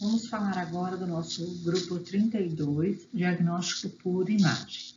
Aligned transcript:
Vamos 0.00 0.28
falar 0.28 0.56
agora 0.56 0.96
do 0.96 1.06
nosso 1.06 1.46
grupo 1.62 1.98
32, 1.98 3.06
diagnóstico 3.12 3.94
por 3.98 4.30
imagem. 4.30 4.94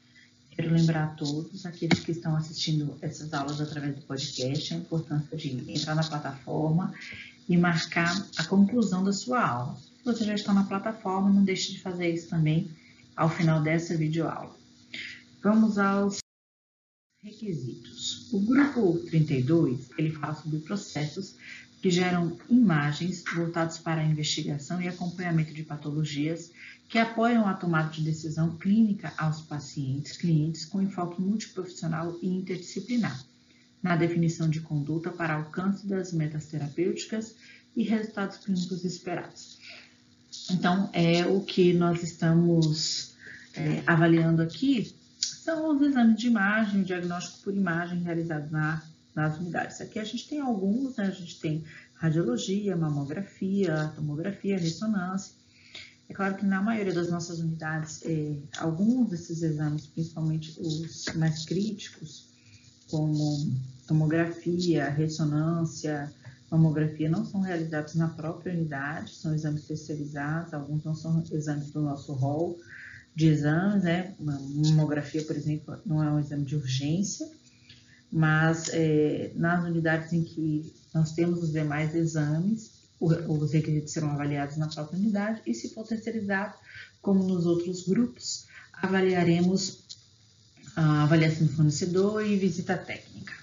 Quero 0.51 0.73
lembrar 0.73 1.03
a 1.03 1.07
todos, 1.15 1.65
aqueles 1.65 1.99
que 1.99 2.11
estão 2.11 2.37
assistindo 2.37 2.97
essas 3.01 3.33
aulas 3.33 3.59
através 3.59 3.95
do 3.95 4.01
podcast, 4.03 4.73
a 4.73 4.77
importância 4.77 5.35
de 5.35 5.69
entrar 5.69 5.93
na 5.93 6.05
plataforma 6.05 6.93
e 7.49 7.57
marcar 7.57 8.15
a 8.37 8.45
conclusão 8.45 9.03
da 9.03 9.11
sua 9.11 9.45
aula. 9.45 9.75
Se 9.75 10.05
você 10.05 10.23
já 10.23 10.35
está 10.35 10.53
na 10.53 10.63
plataforma, 10.63 11.29
não 11.29 11.43
deixe 11.43 11.73
de 11.73 11.81
fazer 11.81 12.09
isso 12.09 12.29
também 12.29 12.71
ao 13.13 13.29
final 13.29 13.61
dessa 13.61 13.97
videoaula. 13.97 14.55
Vamos 15.43 15.77
aos 15.77 16.19
requisitos. 17.21 18.31
O 18.31 18.39
grupo 18.39 18.99
32, 19.09 19.89
ele 19.97 20.11
fala 20.11 20.33
sobre 20.33 20.59
processos 20.59 21.35
que 21.83 21.89
geram 21.89 22.37
imagens 22.49 23.25
voltadas 23.35 23.77
para 23.77 23.99
a 23.99 24.05
investigação 24.05 24.81
e 24.81 24.87
acompanhamento 24.87 25.53
de 25.53 25.63
patologias 25.63 26.49
que 26.87 26.97
apoiam 26.97 27.45
a 27.45 27.53
tomada 27.53 27.89
de 27.89 28.01
decisão 28.01 28.55
clínica 28.55 29.11
aos 29.17 29.41
pacientes, 29.41 30.15
clientes 30.15 30.63
com 30.63 30.81
enfoque 30.81 31.21
multiprofissional 31.21 32.17
e 32.21 32.29
interdisciplinar, 32.29 33.21
na 33.81 33.97
definição 33.97 34.49
de 34.49 34.61
conduta 34.61 35.11
para 35.11 35.33
alcance 35.33 35.85
das 35.85 36.13
metas 36.13 36.45
terapêuticas 36.45 37.35
e 37.75 37.83
resultados 37.83 38.37
clínicos 38.37 38.85
esperados. 38.85 39.59
Então, 40.51 40.89
é 40.93 41.25
o 41.25 41.41
que 41.41 41.73
nós 41.73 42.01
estamos 42.01 43.13
é, 43.53 43.83
avaliando 43.85 44.41
aqui 44.41 44.95
são 45.19 45.75
os 45.75 45.81
exames 45.81 46.17
de 46.17 46.27
imagem, 46.27 46.79
o 46.79 46.85
diagnóstico 46.85 47.43
por 47.43 47.53
imagem 47.53 48.01
realizado 48.03 48.49
na 48.49 48.81
nas 49.15 49.37
unidades. 49.37 49.79
Aqui 49.81 49.99
a 49.99 50.03
gente 50.03 50.27
tem 50.27 50.39
alguns, 50.39 50.95
né? 50.97 51.05
A 51.05 51.11
gente 51.11 51.39
tem 51.39 51.63
radiologia, 51.95 52.75
mamografia, 52.75 53.91
tomografia, 53.95 54.57
ressonância. 54.57 55.33
É 56.09 56.13
claro 56.13 56.35
que 56.35 56.45
na 56.45 56.61
maioria 56.61 56.93
das 56.93 57.09
nossas 57.09 57.39
unidades, 57.39 58.01
é, 58.03 58.35
alguns 58.57 59.09
desses 59.09 59.41
exames, 59.41 59.87
principalmente 59.87 60.59
os 60.59 61.05
mais 61.15 61.45
críticos, 61.45 62.27
como 62.89 63.55
tomografia, 63.87 64.89
ressonância, 64.89 66.11
mamografia, 66.51 67.09
não 67.09 67.25
são 67.25 67.41
realizados 67.41 67.95
na 67.95 68.09
própria 68.09 68.53
unidade, 68.53 69.15
são 69.15 69.33
exames 69.33 69.65
terceirizados, 69.65 70.53
alguns 70.53 70.83
não 70.83 70.93
são 70.93 71.23
exames 71.31 71.71
do 71.71 71.81
nosso 71.81 72.13
rol 72.13 72.59
de 73.15 73.27
exames, 73.27 73.83
né? 73.83 74.13
Mamografia, 74.19 75.23
por 75.23 75.35
exemplo, 75.35 75.77
não 75.85 76.03
é 76.03 76.11
um 76.11 76.19
exame 76.19 76.45
de 76.45 76.55
urgência, 76.55 77.29
mas 78.13 78.69
é, 78.71 79.31
nas 79.35 79.65
unidades 79.65 80.13
em 80.13 80.23
que 80.23 80.71
nós 80.93 81.13
temos 81.13 81.41
os 81.41 81.51
demais 81.51 81.95
exames, 81.95 82.71
os 82.99 83.51
requisitos 83.51 83.91
serão 83.91 84.11
avaliados 84.11 84.55
na 84.55 84.67
própria 84.67 84.99
unidade 84.99 85.41
e, 85.47 85.53
se 85.53 85.73
for 85.73 85.85
terceirizado, 85.85 86.53
como 87.01 87.23
nos 87.23 87.47
outros 87.47 87.87
grupos, 87.87 88.45
avaliaremos 88.71 89.79
a 90.75 91.03
avaliação 91.03 91.47
do 91.47 91.53
fornecedor 91.53 92.23
e 92.23 92.37
visita 92.37 92.77
técnica. 92.77 93.33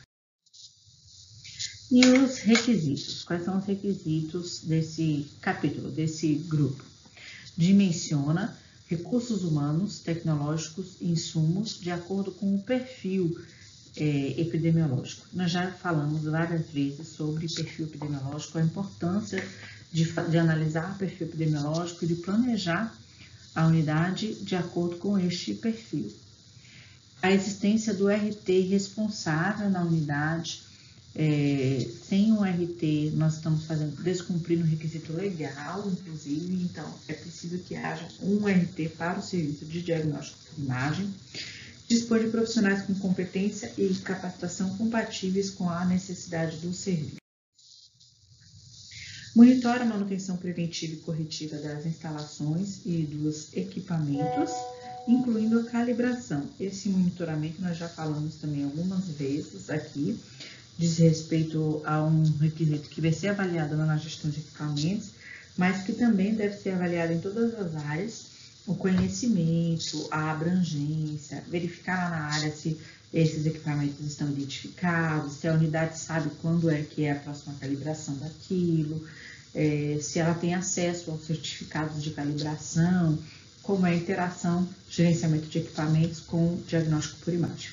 E 1.90 2.06
os 2.06 2.38
requisitos? 2.38 3.24
Quais 3.24 3.44
são 3.44 3.58
os 3.58 3.64
requisitos 3.64 4.60
desse 4.62 5.26
capítulo, 5.40 5.90
desse 5.90 6.34
grupo? 6.34 6.84
Dimensiona 7.56 8.56
recursos 8.86 9.42
humanos, 9.42 9.98
tecnológicos 9.98 10.96
e 11.00 11.10
insumos 11.10 11.80
de 11.80 11.90
acordo 11.90 12.30
com 12.30 12.54
o 12.54 12.62
perfil 12.62 13.36
é, 13.96 14.40
epidemiológico. 14.40 15.26
Nós 15.32 15.50
já 15.50 15.70
falamos 15.72 16.22
várias 16.24 16.68
vezes 16.70 17.08
sobre 17.08 17.46
perfil 17.48 17.86
epidemiológico, 17.86 18.58
a 18.58 18.62
importância 18.62 19.44
de, 19.92 20.04
de 20.04 20.38
analisar 20.38 20.92
o 20.92 20.98
perfil 20.98 21.26
epidemiológico 21.26 22.04
e 22.04 22.08
de 22.08 22.14
planejar 22.16 22.94
a 23.54 23.66
unidade 23.66 24.34
de 24.34 24.54
acordo 24.54 24.96
com 24.96 25.18
este 25.18 25.54
perfil. 25.54 26.12
A 27.22 27.30
existência 27.32 27.92
do 27.92 28.08
RT 28.08 28.68
responsável 28.70 29.68
na 29.68 29.82
unidade, 29.82 30.62
é, 31.14 31.86
sem 32.08 32.32
o 32.32 32.42
RT, 32.42 33.12
nós 33.14 33.34
estamos 33.34 33.64
fazendo, 33.66 34.00
descumprindo 34.02 34.62
o 34.62 34.66
requisito 34.66 35.12
legal, 35.12 35.86
inclusive, 35.90 36.62
então 36.62 36.88
é 37.08 37.12
preciso 37.12 37.58
que 37.58 37.74
haja 37.74 38.06
um 38.22 38.46
RT 38.46 38.90
para 38.96 39.18
o 39.18 39.22
serviço 39.22 39.66
de 39.66 39.82
diagnóstico 39.82 40.38
de 40.56 40.62
imagem 40.62 41.12
dispor 41.90 42.20
de 42.20 42.28
profissionais 42.28 42.82
com 42.82 42.94
competência 42.94 43.72
e 43.76 43.92
capacitação 43.96 44.76
compatíveis 44.76 45.50
com 45.50 45.68
a 45.68 45.84
necessidade 45.84 46.58
do 46.58 46.72
serviço. 46.72 47.16
Monitora 49.34 49.82
a 49.82 49.86
manutenção 49.86 50.36
preventiva 50.36 50.94
e 50.94 50.98
corretiva 50.98 51.56
das 51.56 51.84
instalações 51.84 52.80
e 52.86 53.02
dos 53.02 53.52
equipamentos, 53.56 54.52
incluindo 55.08 55.58
a 55.58 55.64
calibração. 55.64 56.48
Esse 56.60 56.88
monitoramento 56.88 57.60
nós 57.60 57.76
já 57.76 57.88
falamos 57.88 58.36
também 58.36 58.62
algumas 58.62 59.08
vezes 59.08 59.68
aqui, 59.68 60.16
diz 60.78 60.98
respeito 60.98 61.82
a 61.84 62.04
um 62.04 62.22
requisito 62.38 62.88
que 62.88 63.00
vai 63.00 63.12
ser 63.12 63.28
avaliado 63.28 63.76
na 63.76 63.96
gestão 63.96 64.30
de 64.30 64.38
equipamentos, 64.38 65.08
mas 65.56 65.82
que 65.82 65.92
também 65.92 66.34
deve 66.34 66.56
ser 66.56 66.70
avaliado 66.70 67.12
em 67.12 67.20
todas 67.20 67.52
as 67.54 67.74
áreas 67.74 68.29
o 68.66 68.74
conhecimento, 68.74 70.06
a 70.10 70.30
abrangência, 70.30 71.42
verificar 71.48 72.10
lá 72.10 72.10
na 72.10 72.24
área 72.26 72.52
se 72.52 72.78
esses 73.12 73.44
equipamentos 73.44 74.06
estão 74.06 74.30
identificados, 74.30 75.34
se 75.34 75.48
a 75.48 75.54
unidade 75.54 75.98
sabe 75.98 76.30
quando 76.40 76.70
é 76.70 76.82
que 76.82 77.04
é 77.04 77.12
a 77.12 77.16
próxima 77.16 77.54
calibração 77.60 78.16
daquilo, 78.18 79.04
é, 79.54 79.98
se 80.00 80.18
ela 80.18 80.34
tem 80.34 80.54
acesso 80.54 81.10
aos 81.10 81.26
certificados 81.26 82.02
de 82.02 82.10
calibração, 82.10 83.18
como 83.62 83.86
é 83.86 83.90
a 83.90 83.96
interação, 83.96 84.68
gerenciamento 84.88 85.46
de 85.46 85.58
equipamentos 85.58 86.20
com 86.20 86.60
diagnóstico 86.66 87.20
por 87.24 87.34
imagem. 87.34 87.70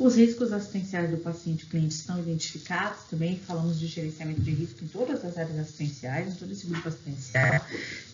Os 0.00 0.16
riscos 0.16 0.50
assistenciais 0.50 1.10
do 1.10 1.18
paciente 1.18 1.66
cliente 1.66 1.94
estão 1.94 2.18
identificados, 2.18 3.00
também 3.10 3.38
falamos 3.38 3.78
de 3.78 3.86
gerenciamento 3.86 4.40
de 4.40 4.50
risco 4.50 4.82
em 4.82 4.88
todas 4.88 5.22
as 5.22 5.36
áreas 5.36 5.58
assistenciais, 5.58 6.32
em 6.32 6.36
todo 6.36 6.50
esse 6.50 6.66
grupo 6.66 6.88
assistencial. 6.88 7.66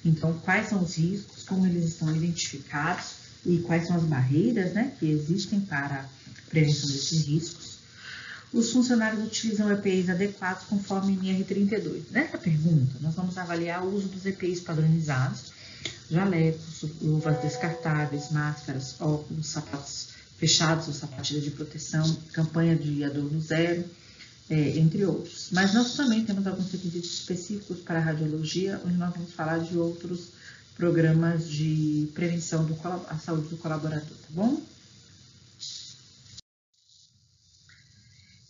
Então, 0.05 0.37
quais 0.41 0.69
são 0.69 0.83
os 0.83 0.97
riscos, 0.97 1.45
como 1.45 1.65
eles 1.65 1.85
estão 1.85 2.15
identificados 2.15 3.13
e 3.47 3.59
quais 3.59 3.87
são 3.87 3.95
as 3.95 4.03
barreiras 4.03 4.73
né, 4.73 4.97
que 4.99 5.09
existem 5.09 5.61
para 5.61 6.01
a 6.01 6.51
prevenção 6.51 6.89
desses 6.89 7.25
riscos. 7.25 7.79
Os 8.53 8.73
funcionários 8.73 9.25
utilizam 9.25 9.71
EPIs 9.71 10.11
adequados 10.11 10.65
conforme 10.65 11.17
NR32. 11.17 12.11
Nessa 12.11 12.37
pergunta, 12.37 12.97
nós 13.01 13.15
vamos 13.15 13.39
avaliar 13.39 13.85
o 13.85 13.95
uso 13.95 14.09
dos 14.09 14.27
EPIs 14.27 14.59
padronizados, 14.59 15.53
jalecos, 16.11 16.85
luvas 17.01 17.41
descartáveis, 17.41 18.33
máscaras, 18.33 19.01
óculos, 19.01 19.47
sapatos 19.47 20.16
fechados, 20.39 20.89
ou 20.89 20.95
sapatilha 20.95 21.41
de 21.41 21.51
proteção, 21.51 22.17
campanha 22.33 22.77
de 22.77 23.05
adorno 23.05 23.41
zero, 23.41 23.85
é, 24.49 24.79
entre 24.79 25.05
outros. 25.05 25.49
Mas 25.53 25.75
nós 25.75 25.95
também 25.95 26.25
temos 26.25 26.47
alguns 26.47 26.71
requisitos 26.71 27.21
específicos 27.21 27.81
para 27.81 27.99
a 27.99 28.03
radiologia, 28.03 28.81
onde 28.85 28.97
nós 28.97 29.13
vamos 29.15 29.33
falar 29.33 29.59
de 29.59 29.77
outros 29.77 30.29
programas 30.77 31.49
de 31.49 32.09
prevenção 32.15 32.67
da 32.67 33.19
saúde 33.19 33.49
do 33.49 33.57
colaborador, 33.57 34.09
tá 34.09 34.29
bom? 34.31 34.63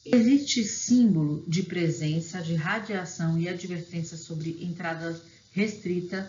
Existe 0.04 0.62
símbolo 0.62 1.44
de 1.48 1.62
presença 1.64 2.40
de 2.40 2.54
radiação 2.54 3.40
e 3.40 3.48
advertência 3.48 4.16
sobre 4.16 4.58
entradas 4.60 5.20
restritas 5.52 6.26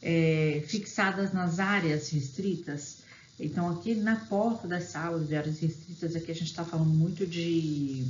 é, 0.00 0.62
fixadas 0.66 1.32
nas 1.32 1.58
áreas 1.58 2.08
restritas 2.10 2.97
então, 3.40 3.70
aqui 3.70 3.94
na 3.94 4.16
porta 4.16 4.66
das 4.66 4.84
salas 4.84 5.28
de 5.28 5.36
áreas 5.36 5.60
restritas, 5.60 6.16
aqui 6.16 6.30
a 6.30 6.34
gente 6.34 6.48
está 6.48 6.64
falando 6.64 6.90
muito 6.90 7.24
de 7.24 8.04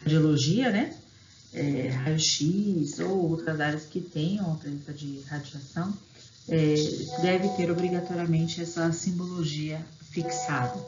radiologia, 0.00 0.70
né? 0.70 0.94
É, 1.54 1.88
raio-x 1.88 2.98
ou 2.98 3.30
outras 3.30 3.60
áreas 3.60 3.84
que 3.84 4.00
tenham 4.00 4.52
a 4.52 4.56
presença 4.56 4.92
de 4.92 5.20
radiação, 5.26 5.92
é, 6.48 6.74
deve 7.20 7.48
ter 7.50 7.70
obrigatoriamente 7.70 8.60
essa 8.60 8.90
simbologia 8.92 9.84
fixada. 10.10 10.78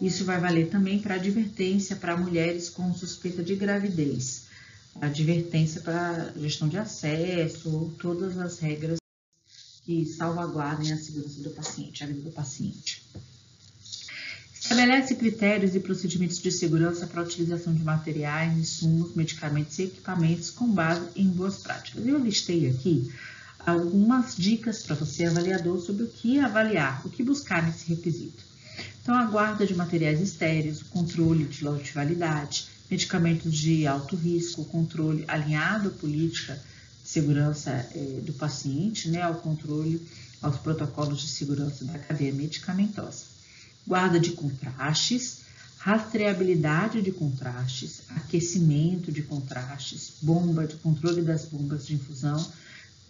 Isso 0.00 0.24
vai 0.24 0.40
valer 0.40 0.68
também 0.68 0.98
para 0.98 1.14
advertência 1.14 1.96
para 1.96 2.16
mulheres 2.16 2.68
com 2.68 2.92
suspeita 2.94 3.42
de 3.42 3.54
gravidez, 3.54 4.44
advertência 5.00 5.80
para 5.80 6.32
gestão 6.36 6.68
de 6.68 6.76
acesso, 6.76 7.92
todas 8.00 8.38
as 8.38 8.58
regras 8.58 8.98
que 9.86 10.04
salvaguardem 10.04 10.92
a 10.92 10.98
segurança 10.98 11.40
do 11.40 11.50
paciente, 11.50 12.02
a 12.02 12.08
vida 12.08 12.20
do 12.20 12.32
paciente. 12.32 13.06
Estabelece 14.52 15.14
critérios 15.14 15.76
e 15.76 15.80
procedimentos 15.80 16.40
de 16.40 16.50
segurança 16.50 17.06
para 17.06 17.20
a 17.20 17.24
utilização 17.24 17.72
de 17.72 17.84
materiais, 17.84 18.58
insumos, 18.58 19.14
medicamentos 19.14 19.78
e 19.78 19.84
equipamentos 19.84 20.50
com 20.50 20.66
base 20.68 21.06
em 21.14 21.28
boas 21.28 21.58
práticas. 21.58 22.04
Eu 22.04 22.18
listei 22.18 22.68
aqui 22.68 23.08
algumas 23.64 24.36
dicas 24.36 24.82
para 24.82 24.96
você, 24.96 25.26
avaliador, 25.26 25.80
sobre 25.80 26.02
o 26.02 26.08
que 26.08 26.40
avaliar, 26.40 27.06
o 27.06 27.10
que 27.10 27.22
buscar 27.22 27.64
nesse 27.64 27.88
requisito. 27.88 28.44
Então, 29.00 29.14
a 29.14 29.24
guarda 29.26 29.64
de 29.64 29.74
materiais 29.74 30.20
estéreis, 30.20 30.82
o 30.82 30.86
controle 30.86 31.44
de 31.44 31.62
lote 31.62 31.84
de 31.84 31.92
validade, 31.92 32.66
medicamentos 32.90 33.56
de 33.56 33.86
alto 33.86 34.16
risco, 34.16 34.64
controle 34.64 35.24
alinhado 35.28 35.90
à 35.90 35.92
política 35.92 36.60
segurança 37.06 37.70
é, 37.70 38.20
do 38.22 38.32
paciente, 38.32 39.08
né, 39.08 39.22
ao 39.22 39.36
controle, 39.36 40.04
aos 40.42 40.56
protocolos 40.58 41.20
de 41.20 41.28
segurança 41.28 41.84
da 41.84 41.98
cadeia 41.98 42.32
medicamentosa. 42.32 43.24
Guarda 43.86 44.18
de 44.18 44.32
contrastes, 44.32 45.38
rastreabilidade 45.78 47.00
de 47.00 47.12
contrastes, 47.12 48.02
aquecimento 48.08 49.12
de 49.12 49.22
contrastes, 49.22 50.14
bomba 50.20 50.66
de 50.66 50.74
controle 50.76 51.22
das 51.22 51.44
bombas 51.44 51.86
de 51.86 51.94
infusão, 51.94 52.44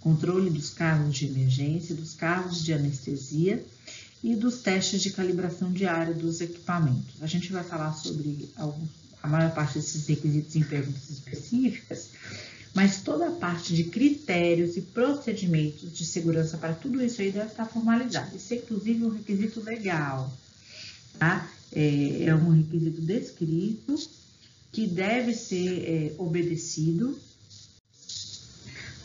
controle 0.01 0.51
dos 0.51 0.69
carros 0.69 1.17
de 1.17 1.27
emergência, 1.27 1.95
dos 1.95 2.13
carros 2.13 2.63
de 2.63 2.75
anestesia 2.75 3.65
e 4.23 4.37
dos 4.37 4.59
testes 4.59 5.01
de 5.01 5.11
calibração 5.11 5.73
diária 5.73 6.13
dos 6.13 6.43
equipamentos. 6.43 7.15
A 7.23 7.27
gente 7.27 7.51
vai 7.51 7.65
falar 7.65 7.95
sobre 7.95 8.51
alguns, 8.57 8.91
a 9.23 9.27
maior 9.27 9.53
parte 9.53 9.79
desses 9.79 10.07
requisitos 10.07 10.55
em 10.55 10.63
perguntas 10.63 11.09
específicas, 11.09 12.11
mas 12.75 13.01
parte 13.47 13.73
de 13.73 13.85
critérios 13.85 14.77
e 14.77 14.81
procedimentos 14.83 15.97
de 15.97 16.05
segurança 16.05 16.59
para 16.59 16.75
tudo 16.75 17.01
isso 17.01 17.23
aí 17.23 17.31
deve 17.31 17.47
estar 17.47 17.65
formalizado. 17.65 18.37
Isso 18.37 18.53
é 18.53 18.57
inclusive 18.57 19.05
um 19.05 19.09
requisito 19.09 19.61
legal, 19.61 20.37
tá? 21.17 21.49
É, 21.73 22.25
é 22.25 22.35
um 22.35 22.51
requisito 22.51 23.01
descrito 23.01 23.95
que 24.73 24.89
deve 24.89 25.33
ser 25.33 25.79
é, 25.79 26.15
obedecido 26.19 27.17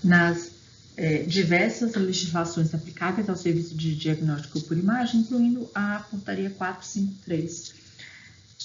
nas 0.03 0.49
é, 0.97 1.21
diversas 1.21 1.93
legislações 1.93 2.73
aplicáveis 2.73 3.29
ao 3.29 3.35
serviço 3.35 3.75
de 3.75 3.95
diagnóstico 3.95 4.59
por 4.61 4.75
imagem, 4.75 5.19
incluindo 5.21 5.69
a 5.75 5.99
portaria 6.09 6.49
453 6.49 7.73
é, 7.77 7.80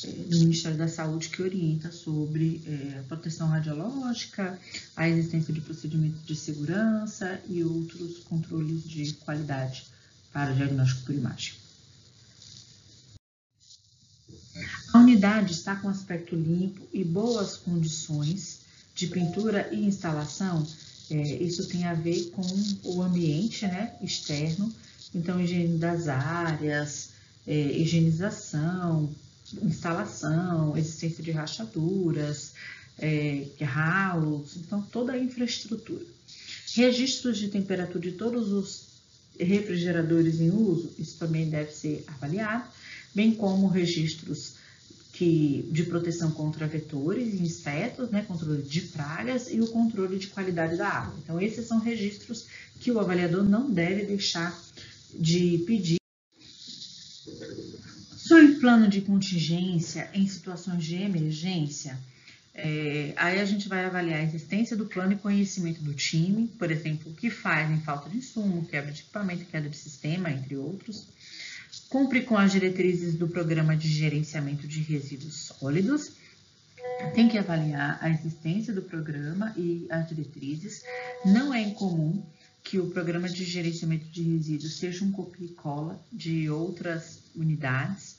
do 0.05 0.39
Ministério 0.39 0.77
da 0.77 0.89
Saúde 0.89 1.29
que 1.29 1.43
orienta 1.43 1.91
sobre 1.91 2.63
é, 2.67 2.99
a 2.99 3.03
proteção 3.05 3.49
radiológica, 3.49 4.59
a 4.95 5.09
existência 5.09 5.53
de 5.55 5.61
procedimentos 5.61 6.25
de 6.27 6.37
segurança 6.37 7.41
e 7.49 7.63
outros 7.65 8.19
controles 8.19 8.83
de 8.85 9.15
qualidade 9.15 9.87
para 10.33 10.53
o 10.53 10.57
diagnóstico 10.57 11.03
por 11.03 11.15
imagem. 11.15 11.55
A 14.93 14.99
unidade 14.99 15.53
está 15.53 15.77
com 15.77 15.89
aspecto 15.89 16.35
limpo 16.35 16.81
e 16.93 17.05
boas 17.05 17.57
condições 17.57 18.61
de 18.95 19.07
pintura 19.07 19.69
e 19.73 19.85
instalação. 19.85 20.67
É, 21.11 21.43
isso 21.43 21.69
tem 21.69 21.85
a 21.85 21.95
ver 21.95 22.31
com 22.31 22.47
o 22.83 23.03
ambiente 23.03 23.67
né, 23.67 23.95
externo, 24.03 24.73
então 25.15 25.41
higiene 25.41 25.79
das 25.79 26.09
áreas, 26.09 27.11
é, 27.47 27.55
higienização, 27.79 29.15
instalação, 29.63 30.77
existência 30.77 31.23
de 31.23 31.31
rachaduras, 31.31 32.53
é, 32.99 33.47
ralos, 33.63 34.57
então 34.57 34.83
toda 34.83 35.13
a 35.13 35.19
infraestrutura. 35.19 36.05
Registros 36.75 37.39
de 37.39 37.49
temperatura 37.49 38.01
de 38.01 38.13
todos 38.13 38.53
os 38.53 38.87
refrigeradores 39.39 40.41
em 40.41 40.51
uso, 40.51 40.93
isso 40.99 41.19
também 41.19 41.49
deve 41.49 41.73
ser 41.73 42.05
avaliado, 42.07 42.69
bem 43.15 43.35
como 43.35 43.67
registros 43.69 44.55
que, 45.13 45.67
de 45.73 45.85
proteção 45.85 46.31
contra 46.31 46.67
vetores 46.67 47.35
e 47.35 47.43
insetos, 47.43 48.11
né, 48.11 48.23
controle 48.27 48.63
de 48.63 48.83
pragas 48.83 49.51
e 49.51 49.61
o 49.61 49.67
controle 49.69 50.19
de 50.19 50.27
qualidade 50.27 50.77
da 50.77 50.89
água. 50.89 51.15
Então, 51.23 51.41
esses 51.41 51.67
são 51.67 51.79
registros 51.79 52.47
que 52.79 52.91
o 52.91 53.01
avaliador 53.01 53.43
não 53.43 53.71
deve 53.71 54.05
deixar 54.05 54.59
de 55.19 55.65
pedir 55.67 55.97
Sobre 58.27 58.57
plano 58.57 58.89
de 58.89 59.03
contingência 59.03 60.11
em 60.13 60.27
situações 60.27 60.83
de 60.83 60.97
emergência, 60.97 61.97
é, 62.53 63.13
aí 63.15 63.39
a 63.39 63.45
gente 63.45 63.69
vai 63.69 63.85
avaliar 63.85 64.19
a 64.19 64.25
existência 64.25 64.77
do 64.77 64.85
plano 64.85 65.13
e 65.13 65.17
conhecimento 65.17 65.81
do 65.81 65.95
time, 65.95 66.49
por 66.59 66.69
exemplo, 66.73 67.13
o 67.13 67.15
que 67.15 67.31
faz 67.31 67.71
em 67.71 67.81
falta 67.83 68.11
de 68.11 68.17
insumo, 68.17 68.67
quebra 68.67 68.91
de 68.91 69.03
equipamento, 69.03 69.45
queda 69.45 69.69
de 69.69 69.77
sistema, 69.77 70.29
entre 70.29 70.57
outros. 70.57 71.07
Cumpre 71.89 72.23
com 72.23 72.37
as 72.37 72.51
diretrizes 72.51 73.15
do 73.15 73.29
programa 73.29 73.77
de 73.77 73.89
gerenciamento 73.89 74.67
de 74.67 74.81
resíduos 74.81 75.53
sólidos. 75.61 76.11
Tem 77.15 77.29
que 77.29 77.39
avaliar 77.39 77.97
a 78.01 78.11
existência 78.11 78.73
do 78.73 78.83
programa 78.83 79.55
e 79.57 79.87
as 79.89 80.09
diretrizes. 80.09 80.83
Não 81.25 81.55
é 81.55 81.63
incomum 81.63 82.25
que 82.65 82.81
o 82.81 82.91
programa 82.91 83.29
de 83.29 83.45
gerenciamento 83.45 84.07
de 84.07 84.25
resíduos 84.25 84.79
seja 84.79 85.05
um 85.05 85.13
copia 85.13 85.47
e 85.47 85.51
cola 85.51 86.05
de 86.13 86.51
outras 86.51 87.21
unidades. 87.37 88.16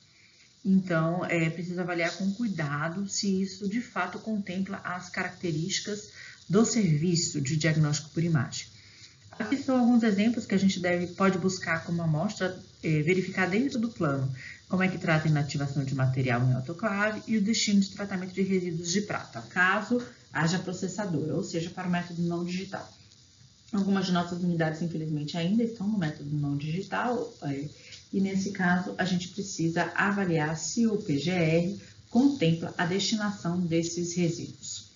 Então, 0.69 1.23
é 1.25 1.49
preciso 1.49 1.79
avaliar 1.79 2.11
com 2.17 2.29
cuidado 2.33 3.07
se 3.07 3.41
isso 3.41 3.69
de 3.69 3.79
fato 3.79 4.19
contempla 4.19 4.81
as 4.83 5.09
características 5.09 6.09
do 6.49 6.65
serviço 6.65 7.39
de 7.39 7.55
diagnóstico 7.55 8.09
por 8.09 8.21
imagem. 8.21 8.67
Aqui 9.39 9.55
são 9.55 9.79
alguns 9.79 10.03
exemplos 10.03 10.45
que 10.45 10.53
a 10.53 10.57
gente 10.57 10.81
deve, 10.81 11.07
pode 11.07 11.37
buscar 11.37 11.85
como 11.85 12.01
amostra, 12.01 12.59
é, 12.83 13.01
verificar 13.01 13.49
dentro 13.49 13.79
do 13.79 13.87
plano 13.87 14.29
como 14.67 14.83
é 14.83 14.89
que 14.89 14.97
trata 14.97 15.29
a 15.29 15.31
inativação 15.31 15.85
de 15.85 15.95
material 15.95 16.41
em 16.45 16.53
autoclave 16.53 17.21
e 17.25 17.37
o 17.37 17.41
destino 17.41 17.79
de 17.79 17.91
tratamento 17.91 18.33
de 18.33 18.41
resíduos 18.41 18.91
de 18.91 19.01
prata, 19.03 19.41
caso 19.43 20.05
haja 20.33 20.59
processadora, 20.59 21.33
ou 21.33 21.45
seja, 21.45 21.69
para 21.69 21.87
o 21.87 21.91
método 21.91 22.21
não 22.23 22.43
digital. 22.43 22.91
Algumas 23.71 24.05
de 24.05 24.11
nossas 24.11 24.43
unidades, 24.43 24.81
infelizmente, 24.81 25.37
ainda 25.37 25.63
estão 25.63 25.87
no 25.87 25.97
método 25.97 26.29
não 26.35 26.57
digital, 26.57 27.33
é, 27.43 27.69
e 28.11 28.21
nesse 28.21 28.51
caso 28.51 28.93
a 28.97 29.05
gente 29.05 29.29
precisa 29.29 29.91
avaliar 29.95 30.57
se 30.57 30.87
o 30.87 30.97
PGR 30.97 31.75
contempla 32.09 32.73
a 32.77 32.85
destinação 32.85 33.59
desses 33.59 34.13
resíduos. 34.15 34.87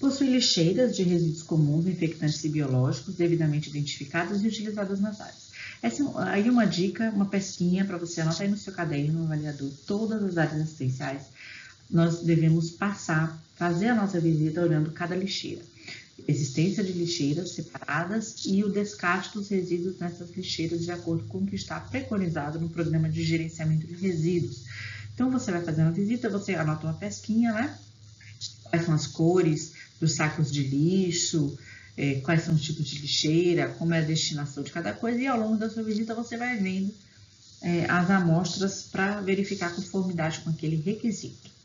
Possui 0.00 0.28
lixeiras 0.28 0.96
de 0.96 1.02
resíduos 1.02 1.42
comuns, 1.42 1.86
infectantes 1.86 2.42
e 2.44 2.48
biológicos 2.48 3.16
devidamente 3.16 3.68
identificadas 3.68 4.42
e 4.42 4.46
utilizadas 4.46 5.00
nas 5.00 5.20
áreas. 5.20 5.48
Essa 5.82 6.02
é 6.02 6.06
aí 6.30 6.50
uma 6.50 6.66
dica, 6.66 7.10
uma 7.10 7.26
pesquinha 7.26 7.84
para 7.84 7.98
você 7.98 8.20
anotar 8.20 8.42
aí 8.42 8.48
no 8.48 8.56
seu 8.56 8.72
caderno, 8.72 9.20
no 9.20 9.24
avaliador, 9.24 9.70
todas 9.86 10.22
as 10.22 10.38
áreas 10.38 10.62
assistenciais. 10.62 11.22
Nós 11.90 12.22
devemos 12.22 12.70
passar, 12.70 13.40
fazer 13.56 13.88
a 13.88 13.94
nossa 13.94 14.20
visita 14.20 14.62
olhando 14.62 14.92
cada 14.92 15.16
lixeira 15.16 15.62
existência 16.26 16.82
de 16.82 16.92
lixeiras 16.92 17.52
separadas 17.52 18.44
e 18.44 18.64
o 18.64 18.70
descarte 18.70 19.34
dos 19.34 19.48
resíduos 19.48 19.98
nessas 19.98 20.30
lixeiras 20.30 20.82
de 20.82 20.90
acordo 20.90 21.24
com 21.24 21.38
o 21.38 21.46
que 21.46 21.54
está 21.54 21.78
preconizado 21.78 22.58
no 22.58 22.68
programa 22.68 23.08
de 23.08 23.22
gerenciamento 23.22 23.86
de 23.86 23.94
resíduos. 23.94 24.64
Então, 25.14 25.30
você 25.30 25.50
vai 25.50 25.62
fazer 25.62 25.82
uma 25.82 25.92
visita, 25.92 26.28
você 26.28 26.54
anota 26.54 26.86
uma 26.86 26.94
pesquinha, 26.94 27.52
né? 27.52 27.78
Quais 28.64 28.84
são 28.84 28.94
as 28.94 29.06
cores 29.06 29.72
dos 30.00 30.14
sacos 30.14 30.50
de 30.50 30.62
lixo, 30.62 31.58
é, 31.96 32.20
quais 32.20 32.42
são 32.42 32.54
os 32.54 32.62
tipos 32.62 32.86
de 32.86 33.00
lixeira, 33.00 33.68
como 33.70 33.94
é 33.94 33.98
a 33.98 34.04
destinação 34.04 34.62
de 34.62 34.70
cada 34.70 34.92
coisa, 34.92 35.18
e 35.20 35.26
ao 35.26 35.38
longo 35.38 35.56
da 35.56 35.68
sua 35.68 35.82
visita 35.82 36.14
você 36.14 36.36
vai 36.36 36.56
vendo 36.56 36.94
é, 37.60 37.84
as 37.90 38.10
amostras 38.10 38.84
para 38.84 39.20
verificar 39.20 39.68
a 39.68 39.74
conformidade 39.74 40.40
com 40.40 40.50
aquele 40.50 40.76
requisito 40.76 41.57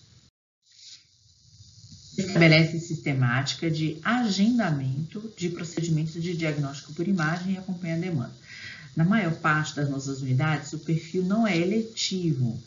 estabelece 2.18 2.80
sistemática 2.80 3.70
de 3.70 3.98
agendamento 4.04 5.32
de 5.36 5.50
procedimentos 5.50 6.22
de 6.22 6.36
diagnóstico 6.36 6.94
por 6.94 7.08
imagem 7.08 7.54
e 7.54 7.58
acompanha 7.58 7.96
a 7.96 8.00
demanda. 8.00 8.34
Na 8.96 9.04
maior 9.04 9.34
parte 9.34 9.76
das 9.76 9.90
nossas 9.90 10.22
unidades, 10.22 10.72
o 10.74 10.80
perfil 10.80 11.24
não 11.24 11.48
é 11.48 11.58
eletivo, 11.58 12.60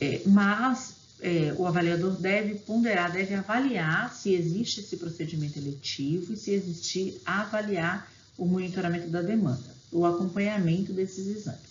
é, 0.00 0.22
mas 0.26 0.94
é, 1.20 1.52
o 1.58 1.66
avaliador 1.66 2.12
deve 2.12 2.54
ponderar, 2.56 3.12
deve 3.12 3.34
avaliar 3.34 4.14
se 4.14 4.32
existe 4.32 4.80
esse 4.80 4.96
procedimento 4.96 5.58
eletivo 5.58 6.32
e 6.32 6.36
se 6.36 6.52
existir, 6.52 7.20
avaliar 7.26 8.08
o 8.36 8.46
monitoramento 8.46 9.08
da 9.08 9.20
demanda, 9.20 9.74
o 9.90 10.06
acompanhamento 10.06 10.92
desses 10.92 11.26
exames. 11.26 11.67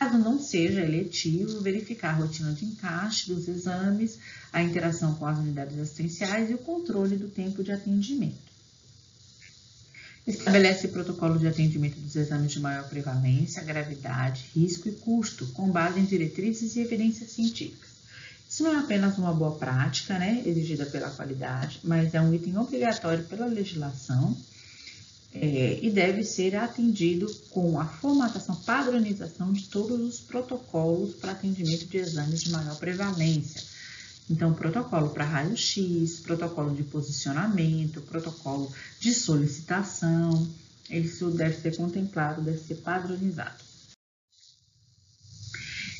Caso 0.00 0.16
não 0.16 0.40
seja 0.40 0.80
eletivo, 0.80 1.60
verificar 1.60 2.14
a 2.14 2.16
rotina 2.16 2.54
de 2.54 2.64
encaixe 2.64 3.26
dos 3.26 3.46
exames, 3.46 4.18
a 4.50 4.62
interação 4.62 5.14
com 5.16 5.26
as 5.26 5.36
unidades 5.36 5.78
assistenciais 5.78 6.48
e 6.48 6.54
o 6.54 6.58
controle 6.58 7.18
do 7.18 7.28
tempo 7.28 7.62
de 7.62 7.70
atendimento. 7.70 8.50
Estabelece 10.26 10.88
protocolo 10.88 11.38
de 11.38 11.46
atendimento 11.46 12.00
dos 12.00 12.16
exames 12.16 12.50
de 12.50 12.60
maior 12.60 12.88
prevalência, 12.88 13.62
gravidade, 13.62 14.46
risco 14.54 14.88
e 14.88 14.92
custo, 14.92 15.46
com 15.48 15.70
base 15.70 16.00
em 16.00 16.06
diretrizes 16.06 16.76
e 16.76 16.80
evidências 16.80 17.32
científicas. 17.32 17.90
Isso 18.48 18.62
não 18.62 18.72
é 18.72 18.78
apenas 18.78 19.18
uma 19.18 19.34
boa 19.34 19.58
prática, 19.58 20.18
né, 20.18 20.42
exigida 20.46 20.86
pela 20.86 21.10
qualidade, 21.10 21.78
mas 21.84 22.14
é 22.14 22.20
um 22.22 22.32
item 22.32 22.56
obrigatório 22.56 23.24
pela 23.24 23.44
legislação 23.44 24.34
é, 25.32 25.78
e 25.80 25.90
deve 25.90 26.24
ser 26.24 26.56
atendido 26.56 27.32
com 27.50 27.78
a 27.78 27.84
formatação, 27.84 28.56
padronização 28.56 29.52
de 29.52 29.68
todos 29.68 30.00
os 30.00 30.20
protocolos 30.20 31.14
para 31.14 31.32
atendimento 31.32 31.86
de 31.86 31.98
exames 31.98 32.42
de 32.42 32.50
maior 32.50 32.76
prevalência. 32.76 33.62
Então, 34.28 34.52
protocolo 34.54 35.10
para 35.10 35.24
raio-x, 35.24 36.20
protocolo 36.20 36.74
de 36.74 36.84
posicionamento, 36.84 38.00
protocolo 38.02 38.72
de 39.00 39.12
solicitação, 39.12 40.48
isso 40.88 41.30
deve 41.30 41.60
ser 41.60 41.76
contemplado, 41.76 42.42
deve 42.42 42.58
ser 42.58 42.76
padronizado. 42.76 43.70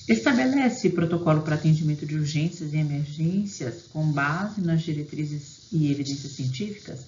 Estabelece 0.08 0.90
protocolo 0.90 1.42
para 1.42 1.54
atendimento 1.54 2.04
de 2.04 2.16
urgências 2.16 2.72
e 2.72 2.76
emergências 2.76 3.82
com 3.92 4.10
base 4.10 4.60
nas 4.60 4.82
diretrizes 4.82 5.68
e 5.70 5.90
evidências 5.90 6.32
científicas 6.32 7.06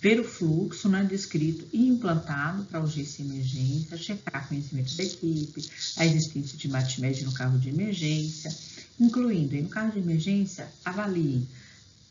ver 0.00 0.18
o 0.18 0.24
fluxo 0.24 0.88
né, 0.88 1.04
descrito 1.04 1.66
e 1.72 1.86
implantado 1.86 2.64
para 2.64 2.80
urgência 2.80 3.22
e 3.22 3.26
emergência, 3.26 3.98
checar 3.98 4.48
conhecimento 4.48 4.96
da 4.96 5.04
equipe, 5.04 5.68
a 5.96 6.06
existência 6.06 6.56
de 6.56 6.68
MATMED 6.68 7.24
no 7.24 7.32
carro 7.32 7.58
de 7.58 7.68
emergência, 7.68 8.54
incluindo 8.98 9.56
no 9.56 9.68
carro 9.68 9.92
de 9.92 9.98
emergência, 9.98 10.68
avalie 10.84 11.46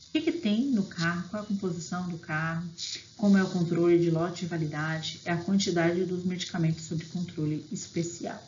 o 0.09 0.11
que, 0.11 0.21
que, 0.21 0.31
tem 0.31 0.71
no 0.71 0.83
carro, 0.83 1.29
qual 1.29 1.43
é 1.43 1.45
a 1.45 1.47
composição 1.47 2.09
do 2.09 2.17
carro, 2.17 2.67
como 3.15 3.37
é 3.37 3.43
o 3.43 3.49
controle 3.49 3.99
de 3.99 4.09
lote 4.09 4.43
e 4.43 4.47
validade, 4.47 5.19
é 5.23 5.31
a 5.31 5.37
quantidade 5.37 6.03
dos 6.03 6.25
medicamentos 6.25 6.85
sob 6.85 7.05
controle 7.05 7.63
especial. 7.71 8.43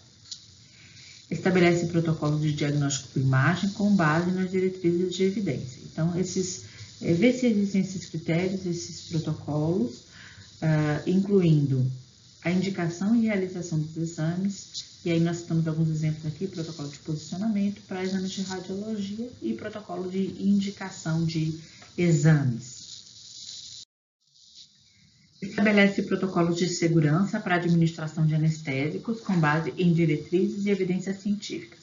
Estabelece 1.29 1.85
protocolo 1.85 2.39
de 2.39 2.51
diagnóstico 2.51 3.09
por 3.09 3.21
imagem 3.21 3.69
com 3.69 3.95
base 3.95 4.31
nas 4.31 4.49
diretrizes 4.49 5.13
de 5.13 5.23
evidência. 5.23 5.79
Então, 5.85 6.17
esses 6.19 6.63
é, 7.01 7.13
ver 7.13 7.33
se 7.33 7.47
existem 7.47 7.81
esses 7.81 8.05
critérios, 8.05 8.65
esses 8.65 9.09
protocolos, 9.09 10.01
uh, 10.61 11.09
incluindo 11.09 11.85
a 12.43 12.51
indicação 12.51 13.15
e 13.15 13.25
realização 13.25 13.79
dos 13.79 13.97
exames, 13.97 14.99
e 15.03 15.11
aí 15.11 15.19
nós 15.19 15.41
temos 15.41 15.67
alguns 15.67 15.89
exemplos 15.89 16.25
aqui, 16.25 16.47
protocolo 16.47 16.89
de 16.89 16.99
posicionamento 16.99 17.81
para 17.87 18.03
exames 18.03 18.31
de 18.31 18.41
radiologia 18.43 19.29
e 19.41 19.53
protocolo 19.53 20.09
de 20.09 20.41
indicação 20.41 21.25
de 21.25 21.59
exames. 21.97 23.81
Estabelece 25.41 26.03
protocolos 26.03 26.55
de 26.55 26.67
segurança 26.67 27.39
para 27.39 27.55
administração 27.55 28.27
de 28.27 28.35
anestésicos 28.35 29.21
com 29.21 29.39
base 29.39 29.73
em 29.75 29.91
diretrizes 29.91 30.65
e 30.65 30.69
evidências 30.69 31.19
científicas. 31.19 31.79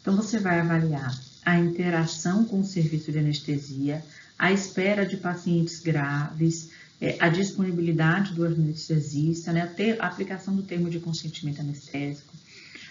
Então, 0.00 0.14
você 0.14 0.38
vai 0.38 0.60
avaliar 0.60 1.18
a 1.44 1.58
interação 1.58 2.44
com 2.44 2.60
o 2.60 2.64
serviço 2.64 3.10
de 3.10 3.18
anestesia, 3.18 4.04
a 4.38 4.52
espera 4.52 5.06
de 5.06 5.16
pacientes 5.16 5.80
graves, 5.80 6.70
é, 7.00 7.16
a 7.20 7.28
disponibilidade 7.28 8.34
do 8.34 8.44
anestesista, 8.44 9.52
né, 9.52 9.70
a, 10.00 10.06
aplicação 10.06 10.54
do 10.54 10.62
termo 10.62 10.90
de 10.90 11.00
consentimento 11.00 11.60
anestésico, 11.60 12.34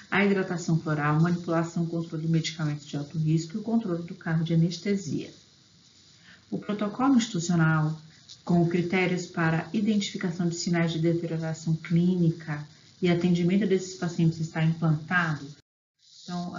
a 0.09 0.23
hidratação 0.23 0.79
floral, 0.79 1.19
manipulação, 1.19 1.85
controle 1.85 2.25
de 2.25 2.31
medicamentos 2.31 2.85
de 2.85 2.95
alto 2.95 3.17
risco 3.17 3.57
e 3.57 3.59
o 3.59 3.63
controle 3.63 4.03
do 4.03 4.13
carro 4.13 4.43
de 4.43 4.53
anestesia. 4.53 5.31
O 6.51 6.59
protocolo 6.59 7.15
institucional, 7.15 7.99
com 8.45 8.67
critérios 8.67 9.25
para 9.25 9.67
identificação 9.73 10.47
de 10.47 10.55
sinais 10.55 10.91
de 10.91 10.99
deterioração 10.99 11.75
clínica 11.75 12.63
e 13.01 13.09
atendimento 13.09 13.65
desses 13.65 13.95
pacientes 13.95 14.39
está 14.39 14.63
implantado, 14.63 15.47
então, 16.23 16.53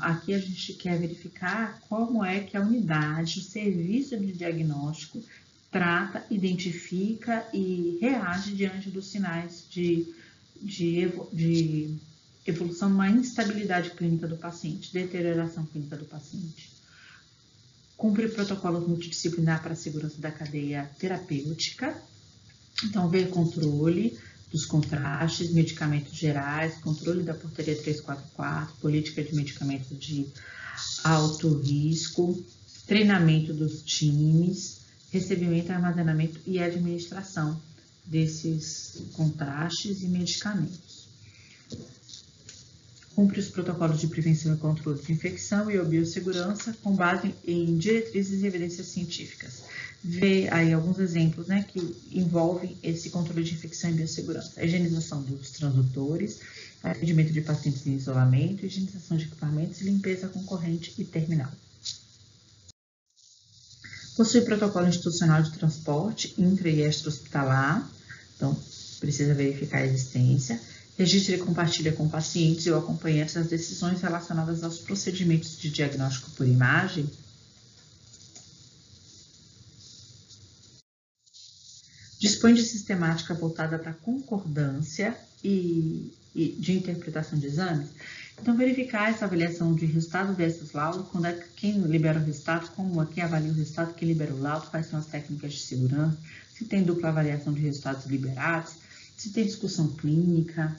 aqui 0.00 0.34
a 0.34 0.38
gente 0.38 0.72
quer 0.74 0.98
verificar 0.98 1.78
como 1.88 2.24
é 2.24 2.40
que 2.40 2.56
a 2.56 2.60
unidade, 2.60 3.38
o 3.38 3.42
serviço 3.42 4.18
de 4.18 4.32
diagnóstico, 4.32 5.22
trata, 5.70 6.24
identifica 6.28 7.46
e 7.52 7.98
reage 8.00 8.54
diante 8.54 8.90
dos 8.90 9.06
sinais 9.06 9.64
de, 9.70 10.12
de, 10.60 11.08
de 11.32 11.96
evolução, 12.44 12.88
uma 12.88 13.08
instabilidade 13.08 13.90
clínica 13.90 14.26
do 14.26 14.36
paciente, 14.36 14.92
deterioração 14.92 15.64
clínica 15.66 15.96
do 15.96 16.04
paciente. 16.04 16.72
Cumpre 17.96 18.28
protocolos 18.28 18.88
multidisciplinar 18.88 19.62
para 19.62 19.72
a 19.72 19.76
segurança 19.76 20.20
da 20.20 20.32
cadeia 20.32 20.90
terapêutica. 20.98 21.96
Então, 22.84 23.08
ver 23.08 23.30
controle, 23.30 24.18
dos 24.56 24.64
contrastes, 24.64 25.52
medicamentos 25.52 26.14
gerais, 26.14 26.78
controle 26.78 27.22
da 27.22 27.34
portaria 27.34 27.74
344, 27.74 28.74
política 28.76 29.22
de 29.22 29.34
medicamentos 29.34 29.98
de 29.98 30.26
alto 31.04 31.58
risco, 31.58 32.42
treinamento 32.86 33.52
dos 33.52 33.82
times, 33.82 34.80
recebimento, 35.12 35.70
armazenamento 35.72 36.40
e 36.46 36.58
administração 36.58 37.60
desses 38.06 39.02
contrastes 39.12 40.02
e 40.02 40.08
medicamentos. 40.08 41.06
Cumpre 43.14 43.40
os 43.40 43.48
protocolos 43.48 44.00
de 44.00 44.06
prevenção 44.06 44.54
e 44.54 44.58
controle 44.58 45.02
de 45.02 45.12
infecção 45.12 45.70
e 45.70 45.82
biossegurança 45.84 46.74
com 46.82 46.94
base 46.94 47.34
em 47.46 47.76
diretrizes 47.76 48.42
e 48.42 48.46
evidências 48.46 48.86
científicas 48.86 49.64
ver 50.06 50.52
aí 50.52 50.72
alguns 50.72 51.00
exemplos 51.00 51.48
né, 51.48 51.66
que 51.68 51.96
envolvem 52.12 52.78
esse 52.80 53.10
controle 53.10 53.42
de 53.42 53.54
infecção 53.54 53.90
e 53.90 53.94
biossegurança. 53.94 54.60
A 54.60 54.64
higienização 54.64 55.20
dos 55.22 55.50
transdutores, 55.50 56.38
atendimento 56.82 57.32
de 57.32 57.40
pacientes 57.40 57.84
em 57.86 57.96
isolamento, 57.96 58.64
higienização 58.64 59.16
de 59.16 59.24
equipamentos, 59.24 59.80
limpeza 59.80 60.28
concorrente 60.28 60.94
e 60.96 61.04
terminal. 61.04 61.50
Possui 64.16 64.42
protocolo 64.42 64.86
institucional 64.86 65.42
de 65.42 65.52
transporte 65.52 66.34
intra 66.38 66.70
e 66.70 66.82
extra-hospitalar, 66.82 67.90
então 68.36 68.56
precisa 69.00 69.34
verificar 69.34 69.78
a 69.78 69.86
existência. 69.86 70.58
Registra 70.96 71.34
e 71.34 71.38
compartilha 71.38 71.92
com 71.92 72.08
pacientes 72.08 72.64
e 72.64 72.70
ou 72.70 72.78
acompanhantes 72.78 73.36
as 73.36 73.48
decisões 73.48 74.00
relacionadas 74.00 74.62
aos 74.62 74.78
procedimentos 74.78 75.58
de 75.58 75.68
diagnóstico 75.68 76.30
por 76.30 76.46
imagem 76.46 77.10
dispõe 82.26 82.54
de 82.54 82.62
sistemática 82.62 83.34
voltada 83.34 83.78
para 83.78 83.92
concordância 83.92 85.16
e, 85.42 86.12
e, 86.34 86.48
de 86.58 86.72
interpretação 86.72 87.38
de 87.38 87.46
exames. 87.46 87.88
Então, 88.40 88.56
verificar 88.56 89.10
essa 89.10 89.24
avaliação 89.24 89.74
de 89.74 89.86
resultado 89.86 90.34
versus 90.34 90.72
laudo, 90.72 91.04
quando 91.04 91.26
é 91.26 91.32
quem 91.56 91.78
libera 91.80 92.18
o 92.18 92.24
resultado, 92.24 92.70
como 92.74 93.02
é 93.02 93.06
quem 93.06 93.22
avalia 93.22 93.50
o 93.50 93.54
resultado, 93.54 93.94
quem 93.94 94.08
libera 94.08 94.34
o 94.34 94.40
laudo, 94.40 94.66
quais 94.66 94.86
são 94.86 94.98
as 94.98 95.06
técnicas 95.06 95.54
de 95.54 95.60
segurança, 95.60 96.18
se 96.54 96.64
tem 96.64 96.82
dupla 96.82 97.08
avaliação 97.08 97.52
de 97.52 97.60
resultados 97.60 98.06
liberados, 98.06 98.74
se 99.16 99.30
tem 99.30 99.44
discussão 99.44 99.88
clínica, 99.88 100.76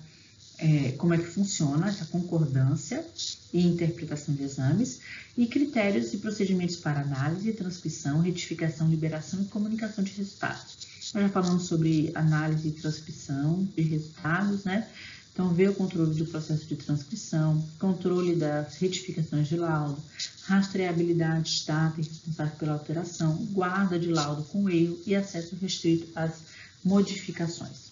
é, 0.59 0.91
como 0.93 1.13
é 1.13 1.17
que 1.17 1.25
funciona 1.25 1.87
essa 1.87 2.05
concordância 2.05 3.05
e 3.53 3.65
interpretação 3.65 4.33
de 4.33 4.43
exames, 4.43 4.99
e 5.37 5.45
critérios 5.45 6.13
e 6.13 6.17
procedimentos 6.17 6.77
para 6.77 7.01
análise, 7.01 7.53
transcrição, 7.53 8.21
retificação, 8.21 8.89
liberação 8.89 9.41
e 9.41 9.45
comunicação 9.45 10.03
de 10.03 10.11
resultados. 10.13 10.77
Nós 11.13 11.23
já 11.23 11.29
falamos 11.29 11.63
sobre 11.63 12.11
análise 12.15 12.67
e 12.67 12.71
transcrição 12.71 13.67
de 13.75 13.81
resultados, 13.83 14.63
né? 14.63 14.87
Então, 15.31 15.53
ver 15.53 15.69
o 15.69 15.75
controle 15.75 16.15
do 16.15 16.25
processo 16.25 16.65
de 16.65 16.75
transcrição, 16.75 17.63
controle 17.79 18.35
das 18.35 18.75
retificações 18.77 19.47
de 19.47 19.55
laudo, 19.55 20.01
rastreabilidade 20.45 21.59
de 21.59 21.65
data 21.67 21.97
responsável 21.97 22.55
pela 22.57 22.73
alteração, 22.73 23.35
guarda 23.51 23.99
de 23.99 24.07
laudo 24.07 24.41
com 24.45 24.67
erro 24.67 24.97
e 25.05 25.15
acesso 25.15 25.55
restrito 25.61 26.07
às 26.15 26.39
modificações. 26.83 27.86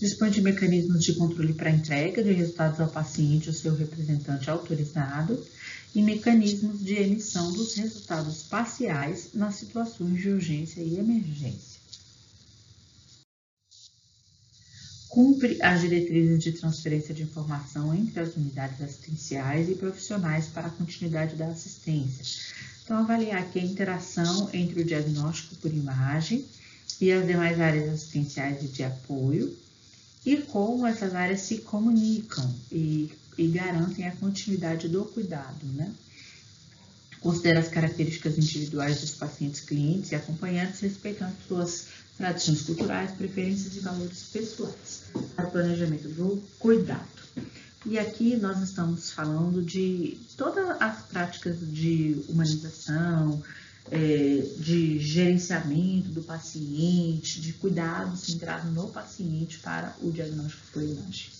Dispõe 0.00 0.30
de 0.30 0.40
mecanismos 0.40 1.04
de 1.04 1.12
controle 1.12 1.52
para 1.52 1.70
entrega 1.70 2.24
de 2.24 2.32
resultados 2.32 2.80
ao 2.80 2.88
paciente 2.88 3.50
ou 3.50 3.54
seu 3.54 3.74
representante 3.74 4.48
autorizado 4.48 5.46
e 5.94 6.00
mecanismos 6.00 6.82
de 6.82 6.94
emissão 6.94 7.52
dos 7.52 7.74
resultados 7.74 8.44
parciais 8.44 9.34
nas 9.34 9.56
situações 9.56 10.18
de 10.18 10.30
urgência 10.30 10.80
e 10.80 10.98
emergência. 10.98 11.78
Cumpre 15.10 15.58
as 15.60 15.82
diretrizes 15.82 16.42
de 16.42 16.52
transferência 16.52 17.12
de 17.12 17.24
informação 17.24 17.94
entre 17.94 18.20
as 18.20 18.34
unidades 18.36 18.80
assistenciais 18.80 19.68
e 19.68 19.74
profissionais 19.74 20.46
para 20.46 20.68
a 20.68 20.70
continuidade 20.70 21.36
da 21.36 21.48
assistência. 21.48 22.24
Então, 22.82 22.96
avaliar 22.96 23.42
aqui 23.42 23.58
a 23.58 23.64
interação 23.64 24.48
entre 24.54 24.80
o 24.80 24.84
diagnóstico 24.84 25.56
por 25.56 25.74
imagem 25.74 26.46
e 27.00 27.12
as 27.12 27.26
demais 27.26 27.60
áreas 27.60 27.90
assistenciais 27.90 28.62
e 28.62 28.68
de 28.68 28.82
apoio, 28.82 29.54
e 30.24 30.36
como 30.38 30.86
essas 30.86 31.14
áreas 31.14 31.40
se 31.40 31.58
comunicam 31.58 32.54
e 32.70 33.10
e 33.40 33.48
garantem 33.48 34.06
a 34.06 34.14
continuidade 34.16 34.86
do 34.86 35.04
cuidado, 35.06 35.64
né? 35.72 35.90
Considera 37.20 37.60
as 37.60 37.68
características 37.68 38.36
individuais 38.36 39.00
dos 39.00 39.12
pacientes, 39.12 39.60
clientes 39.60 40.12
e 40.12 40.14
acompanhantes, 40.14 40.80
respeitando 40.80 41.34
suas 41.48 41.86
tradições 42.18 42.62
culturais, 42.62 43.12
preferências 43.12 43.76
e 43.76 43.80
valores 43.80 44.24
pessoais 44.24 45.04
para 45.34 45.48
o 45.48 45.50
planejamento 45.50 46.08
do 46.08 46.42
cuidado. 46.58 47.08
E 47.86 47.98
aqui 47.98 48.36
nós 48.36 48.62
estamos 48.62 49.10
falando 49.10 49.62
de 49.62 50.18
todas 50.36 50.68
as 50.80 51.02
práticas 51.06 51.56
de 51.60 52.22
humanização, 52.28 53.42
é, 53.90 54.46
de 54.58 55.00
gerenciamento 55.00 56.10
do 56.10 56.22
paciente, 56.22 57.40
de 57.40 57.52
cuidado 57.54 58.16
centrado 58.16 58.70
no 58.70 58.88
paciente 58.88 59.58
para 59.58 59.96
o 60.00 60.12
diagnóstico 60.12 60.80
imagem. 60.80 61.30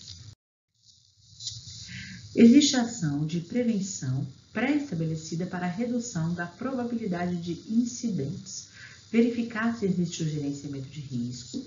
Existe 2.35 2.77
ação 2.77 3.25
de 3.25 3.41
prevenção 3.41 4.27
pré-estabelecida 4.53 5.47
para 5.47 5.67
a 5.67 5.71
redução 5.71 6.35
da 6.35 6.47
probabilidade 6.47 7.37
de 7.37 7.73
incidentes, 7.73 8.69
verificar 9.11 9.77
se 9.77 9.87
existe 9.87 10.23
o 10.23 10.29
gerenciamento 10.29 10.89
de 10.89 11.01
risco 11.01 11.65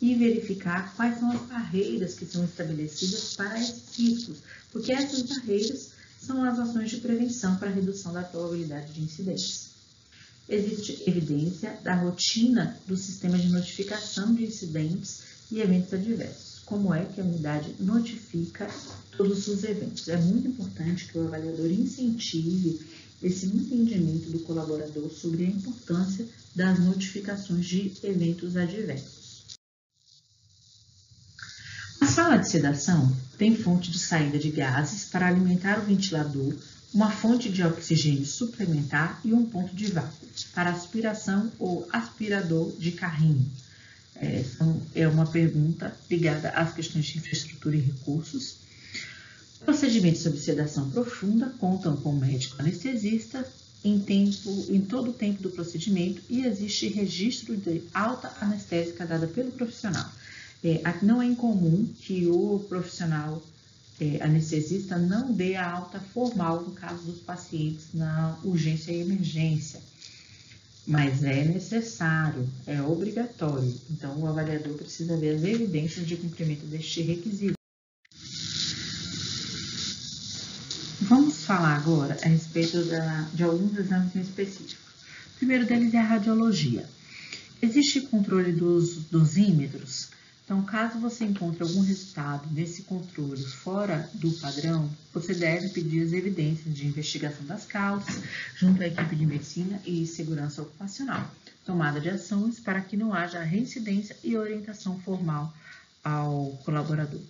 e 0.00 0.14
verificar 0.14 0.94
quais 0.96 1.18
são 1.18 1.30
as 1.30 1.40
barreiras 1.42 2.14
que 2.14 2.26
são 2.26 2.44
estabelecidas 2.44 3.34
para 3.34 3.60
esses 3.60 3.96
riscos, 3.96 4.38
porque 4.70 4.92
essas 4.92 5.22
barreiras 5.22 5.90
são 6.20 6.42
as 6.44 6.58
ações 6.58 6.90
de 6.90 6.98
prevenção 6.98 7.56
para 7.56 7.68
a 7.68 7.72
redução 7.72 8.12
da 8.12 8.22
probabilidade 8.22 8.92
de 8.92 9.02
incidentes. 9.02 9.71
Existe 10.48 11.02
evidência 11.06 11.78
da 11.82 11.94
rotina 11.94 12.78
do 12.86 12.96
sistema 12.96 13.38
de 13.38 13.48
notificação 13.48 14.34
de 14.34 14.44
incidentes 14.44 15.22
e 15.50 15.60
eventos 15.60 15.92
adversos. 15.92 16.60
Como 16.64 16.94
é 16.94 17.04
que 17.04 17.20
a 17.20 17.24
unidade 17.24 17.74
notifica 17.80 18.68
todos 19.16 19.46
os 19.48 19.64
eventos? 19.64 20.08
É 20.08 20.16
muito 20.16 20.48
importante 20.48 21.06
que 21.06 21.18
o 21.18 21.26
avaliador 21.26 21.70
incentive 21.70 22.80
esse 23.22 23.46
entendimento 23.46 24.30
do 24.30 24.40
colaborador 24.40 25.08
sobre 25.10 25.44
a 25.44 25.48
importância 25.48 26.26
das 26.54 26.78
notificações 26.80 27.66
de 27.66 27.92
eventos 28.02 28.56
adversos. 28.56 29.22
A 32.00 32.06
sala 32.06 32.36
de 32.36 32.50
sedação 32.50 33.16
tem 33.38 33.56
fonte 33.56 33.90
de 33.90 33.98
saída 33.98 34.38
de 34.38 34.50
gases 34.50 35.04
para 35.04 35.28
alimentar 35.28 35.78
o 35.78 35.86
ventilador, 35.86 36.54
uma 36.92 37.10
fonte 37.10 37.48
de 37.48 37.62
oxigênio 37.62 38.26
suplementar 38.26 39.20
e 39.24 39.32
um 39.32 39.46
ponto 39.46 39.74
de 39.74 39.86
vácuo 39.86 40.26
para 40.54 40.70
aspiração 40.70 41.50
ou 41.58 41.88
aspirador 41.90 42.72
de 42.78 42.92
carrinho. 42.92 43.50
É, 44.16 44.44
é 44.94 45.08
uma 45.08 45.26
pergunta 45.26 45.94
ligada 46.10 46.50
às 46.50 46.74
questões 46.74 47.06
de 47.06 47.18
infraestrutura 47.18 47.76
e 47.76 47.80
recursos. 47.80 48.56
Procedimentos 49.64 50.22
sob 50.22 50.38
sedação 50.38 50.90
profunda 50.90 51.52
contam 51.58 51.96
com 51.96 52.12
médico 52.12 52.56
anestesista 52.60 53.46
em, 53.84 53.98
tempo, 53.98 54.66
em 54.68 54.80
todo 54.80 55.10
o 55.10 55.14
tempo 55.14 55.42
do 55.42 55.50
procedimento 55.50 56.22
e 56.28 56.44
existe 56.44 56.88
registro 56.88 57.56
de 57.56 57.82
alta 57.94 58.32
anestésica 58.40 59.06
dada 59.06 59.26
pelo 59.26 59.50
profissional. 59.52 60.10
É, 60.62 60.80
não 61.02 61.20
é 61.20 61.26
incomum 61.26 61.88
que 62.00 62.26
o 62.26 62.64
profissional 62.68 63.42
é, 64.00 64.22
anestesista 64.22 64.98
não 64.98 65.32
dê 65.32 65.54
a 65.54 65.70
alta 65.70 66.00
formal 66.00 66.62
no 66.62 66.72
caso 66.72 67.02
dos 67.04 67.20
pacientes 67.20 67.86
na 67.94 68.38
urgência 68.42 68.92
e 68.92 69.00
emergência, 69.00 69.80
mas 70.86 71.22
é 71.22 71.44
necessário, 71.44 72.48
é 72.66 72.82
obrigatório. 72.82 73.72
Então, 73.90 74.18
o 74.18 74.26
avaliador 74.26 74.74
precisa 74.74 75.16
ver 75.16 75.36
as 75.36 75.44
evidências 75.44 76.06
de 76.06 76.16
cumprimento 76.16 76.66
deste 76.66 77.02
requisito. 77.02 77.54
Vamos 81.02 81.44
falar 81.44 81.76
agora 81.76 82.16
a 82.22 82.28
respeito 82.28 82.84
da, 82.84 83.28
de 83.34 83.42
alguns 83.42 83.76
exames 83.76 84.14
específicos. 84.14 84.92
O 85.34 85.38
primeiro 85.38 85.66
deles 85.66 85.92
é 85.94 85.98
a 85.98 86.04
radiologia. 86.04 86.88
Existe 87.60 88.00
controle 88.02 88.52
dos 88.52 89.04
dosímetros 89.10 90.08
então, 90.44 90.64
caso 90.64 90.98
você 90.98 91.24
encontre 91.24 91.62
algum 91.62 91.80
resultado 91.80 92.48
desse 92.48 92.82
controle 92.82 93.44
fora 93.44 94.10
do 94.14 94.32
padrão, 94.32 94.90
você 95.14 95.32
deve 95.32 95.68
pedir 95.68 96.02
as 96.02 96.12
evidências 96.12 96.74
de 96.74 96.86
investigação 96.86 97.46
das 97.46 97.64
causas 97.64 98.20
junto 98.56 98.82
à 98.82 98.88
equipe 98.88 99.14
de 99.14 99.24
medicina 99.24 99.80
e 99.86 100.04
segurança 100.04 100.62
ocupacional, 100.62 101.30
tomada 101.64 102.00
de 102.00 102.10
ações 102.10 102.58
para 102.58 102.80
que 102.80 102.96
não 102.96 103.14
haja 103.14 103.40
reincidência 103.40 104.16
e 104.24 104.36
orientação 104.36 104.98
formal 105.00 105.54
ao 106.02 106.50
colaborador. 106.64 107.20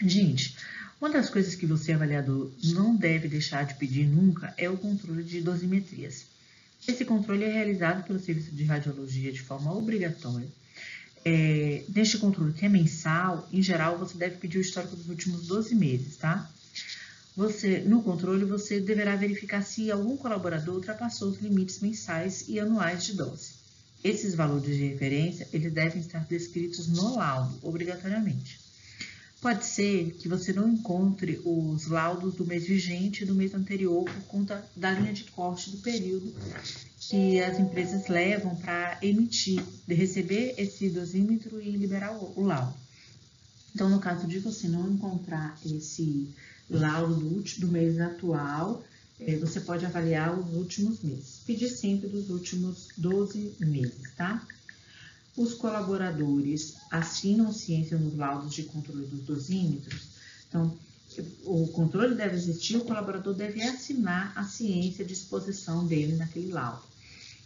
Gente, 0.00 0.56
uma 1.00 1.10
das 1.10 1.28
coisas 1.28 1.56
que 1.56 1.66
você, 1.66 1.92
avaliador, 1.92 2.52
não 2.62 2.94
deve 2.94 3.26
deixar 3.26 3.64
de 3.64 3.74
pedir 3.74 4.06
nunca 4.06 4.54
é 4.56 4.70
o 4.70 4.78
controle 4.78 5.24
de 5.24 5.40
dosimetrias. 5.40 6.26
Esse 6.86 7.04
controle 7.04 7.42
é 7.42 7.52
realizado 7.52 8.06
pelo 8.06 8.20
Serviço 8.20 8.52
de 8.52 8.62
Radiologia 8.62 9.32
de 9.32 9.42
forma 9.42 9.74
obrigatória 9.74 10.48
é, 11.24 11.84
deste 11.88 12.18
controle, 12.18 12.52
que 12.52 12.64
é 12.64 12.68
mensal, 12.68 13.48
em 13.52 13.62
geral, 13.62 13.98
você 13.98 14.16
deve 14.16 14.36
pedir 14.36 14.58
o 14.58 14.60
histórico 14.60 14.96
dos 14.96 15.08
últimos 15.08 15.46
12 15.46 15.74
meses, 15.74 16.16
tá? 16.16 16.50
Você, 17.36 17.80
no 17.80 18.02
controle, 18.02 18.44
você 18.44 18.80
deverá 18.80 19.14
verificar 19.14 19.62
se 19.62 19.90
algum 19.90 20.16
colaborador 20.16 20.74
ultrapassou 20.74 21.28
os 21.28 21.38
limites 21.38 21.78
mensais 21.80 22.44
e 22.48 22.58
anuais 22.58 23.04
de 23.04 23.12
dose. 23.14 23.52
Esses 24.02 24.34
valores 24.34 24.76
de 24.76 24.86
referência, 24.86 25.48
eles 25.52 25.72
devem 25.72 26.00
estar 26.00 26.24
descritos 26.26 26.88
no 26.88 27.16
laudo, 27.16 27.58
obrigatoriamente. 27.62 28.58
Pode 29.40 29.64
ser 29.64 30.16
que 30.18 30.28
você 30.28 30.52
não 30.52 30.68
encontre 30.68 31.40
os 31.44 31.86
laudos 31.86 32.34
do 32.34 32.44
mês 32.44 32.66
vigente 32.66 33.22
e 33.22 33.26
do 33.26 33.36
mês 33.36 33.54
anterior 33.54 34.04
por 34.04 34.22
conta 34.24 34.68
da 34.74 34.90
linha 34.90 35.12
de 35.12 35.24
corte 35.24 35.70
do 35.70 35.78
período 35.78 36.34
que 37.00 37.40
as 37.40 37.58
empresas 37.58 38.08
levam 38.08 38.56
para 38.56 38.98
emitir, 39.02 39.62
de 39.86 39.94
receber 39.94 40.54
esse 40.58 40.90
dosímetro 40.90 41.60
e 41.60 41.70
liberar 41.70 42.12
o, 42.12 42.32
o 42.36 42.44
laudo. 42.44 42.74
Então, 43.74 43.88
no 43.88 44.00
caso 44.00 44.26
de 44.26 44.38
você 44.38 44.66
não 44.66 44.90
encontrar 44.90 45.56
esse 45.64 46.28
laudo 46.68 47.42
do, 47.58 47.68
mês 47.68 48.00
atual, 48.00 48.82
eh, 49.20 49.36
você 49.36 49.60
pode 49.60 49.86
avaliar 49.86 50.36
os 50.38 50.52
últimos 50.54 51.00
meses. 51.00 51.40
Pedir 51.46 51.68
sempre 51.68 52.08
dos 52.08 52.28
últimos 52.28 52.88
12 52.96 53.54
meses, 53.60 54.14
tá? 54.16 54.44
Os 55.36 55.54
colaboradores 55.54 56.74
assinam 56.90 57.52
ciência 57.52 57.96
nos 57.96 58.16
laudos 58.16 58.52
de 58.52 58.64
controle 58.64 59.06
dos 59.06 59.20
dosímetros. 59.20 60.08
Então, 60.48 60.76
o 61.44 61.66
controle 61.68 62.14
deve 62.14 62.36
existir, 62.36 62.76
o 62.76 62.84
colaborador 62.84 63.34
deve 63.34 63.62
assinar 63.62 64.32
a 64.36 64.44
ciência 64.44 65.04
de 65.04 65.12
exposição 65.12 65.86
dele 65.86 66.16
naquele 66.16 66.52
laudo. 66.52 66.82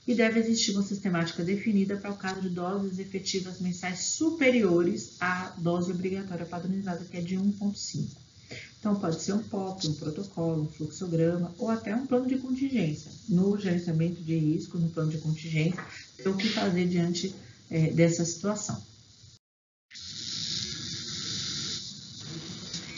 E 0.06 0.14
deve 0.14 0.40
existir 0.40 0.72
uma 0.72 0.82
sistemática 0.82 1.44
definida 1.44 1.96
para 1.96 2.10
o 2.10 2.16
caso 2.16 2.40
de 2.40 2.48
doses 2.48 2.98
efetivas 2.98 3.60
mensais 3.60 4.00
superiores 4.00 5.16
à 5.20 5.54
dose 5.58 5.92
obrigatória 5.92 6.44
padronizada, 6.44 7.04
que 7.04 7.16
é 7.16 7.20
de 7.20 7.36
1,5. 7.36 8.06
Então, 8.80 8.96
pode 8.96 9.22
ser 9.22 9.32
um 9.34 9.42
POP, 9.42 9.86
um 9.86 9.94
protocolo, 9.94 10.62
um 10.62 10.68
fluxograma 10.68 11.54
ou 11.56 11.70
até 11.70 11.94
um 11.94 12.04
plano 12.04 12.26
de 12.26 12.36
contingência. 12.36 13.12
No 13.28 13.56
gerenciamento 13.56 14.20
de 14.20 14.36
risco, 14.36 14.76
no 14.76 14.88
plano 14.88 15.12
de 15.12 15.18
contingência, 15.18 15.82
ter 16.16 16.28
o 16.28 16.36
que 16.36 16.48
fazer 16.48 16.88
diante 16.88 17.32
é, 17.70 17.92
dessa 17.92 18.24
situação. 18.24 18.82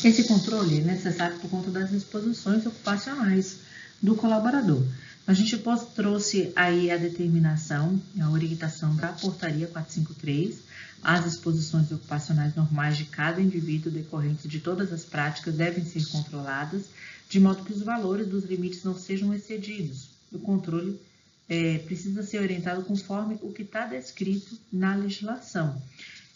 Esse 0.05 0.25
controle 0.25 0.81
é 0.81 0.83
necessário 0.83 1.39
por 1.39 1.49
conta 1.49 1.71
das 1.71 1.91
exposições 1.91 2.67
ocupacionais 2.67 3.61
do 4.03 4.15
colaborador. 4.15 4.87
A 5.27 5.33
gente 5.33 5.57
trouxe 5.95 6.53
aí 6.55 6.91
a 6.91 6.99
determinação, 6.99 7.99
a 8.21 8.29
orientação 8.29 8.95
da 8.97 9.09
portaria 9.09 9.67
453, 9.67 10.59
as 11.03 11.25
exposições 11.25 11.91
ocupacionais 11.91 12.55
normais 12.55 12.99
de 12.99 13.07
cada 13.07 13.41
indivíduo 13.41 13.91
decorrentes 13.91 14.47
de 14.47 14.61
todas 14.61 14.93
as 14.93 15.07
práticas 15.07 15.55
devem 15.55 15.83
ser 15.87 16.07
controladas, 16.11 16.83
de 17.31 17.41
modo 17.41 17.65
que 17.65 17.73
os 17.73 17.81
valores 17.81 18.29
dos 18.29 18.45
limites 18.45 18.85
não 18.85 18.99
sejam 18.99 19.33
excedidos. 19.33 20.11
O 20.31 20.39
controle 20.39 21.01
é, 21.49 21.79
precisa 21.79 22.23
ser 22.23 22.43
orientado 22.43 22.83
conforme 22.85 23.39
o 23.41 23.51
que 23.51 23.63
está 23.63 23.87
descrito 23.87 24.59
na 24.71 24.95
legislação. 24.95 25.81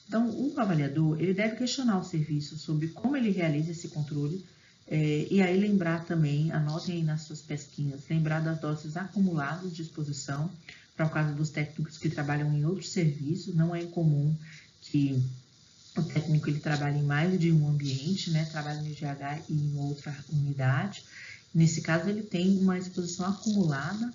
Então, 0.09 0.29
o 0.31 0.59
avaliador 0.59 1.21
ele 1.21 1.35
deve 1.35 1.57
questionar 1.57 1.99
o 1.99 2.05
serviço 2.05 2.59
sobre 2.59 2.89
como 2.89 3.15
ele 3.15 3.31
realiza 3.31 3.73
esse 3.73 3.89
controle 3.89 4.43
é, 4.91 5.29
e 5.31 5.43
aí 5.43 5.61
lembrar 5.61 6.07
também, 6.07 6.51
anotem 6.51 6.97
aí 6.97 7.03
nas 7.03 7.23
suas 7.23 7.43
pesquinhas, 7.43 8.01
lembrar 8.09 8.41
das 8.41 8.59
doses 8.59 8.97
acumuladas 8.97 9.77
de 9.77 9.83
exposição 9.83 10.51
para 10.97 11.07
o 11.07 11.11
caso 11.11 11.35
dos 11.35 11.51
técnicos 11.51 11.99
que 11.99 12.09
trabalham 12.09 12.51
em 12.57 12.65
outros 12.65 12.91
serviços. 12.91 13.55
Não 13.55 13.75
é 13.75 13.83
incomum 13.83 14.35
que 14.81 15.23
o 15.95 16.03
técnico 16.03 16.49
ele 16.49 16.61
trabalhe 16.61 17.01
em 17.01 17.05
mais 17.05 17.39
de 17.39 17.53
um 17.53 17.69
ambiente, 17.69 18.31
né? 18.31 18.47
Trabalha 18.47 18.81
no 18.81 18.89
IGH 18.89 19.45
e 19.49 19.53
em 19.53 19.77
outra 19.77 20.17
unidade. 20.33 21.05
Nesse 21.55 21.83
caso, 21.83 22.09
ele 22.09 22.23
tem 22.23 22.59
uma 22.59 22.79
exposição 22.79 23.27
acumulada 23.27 24.13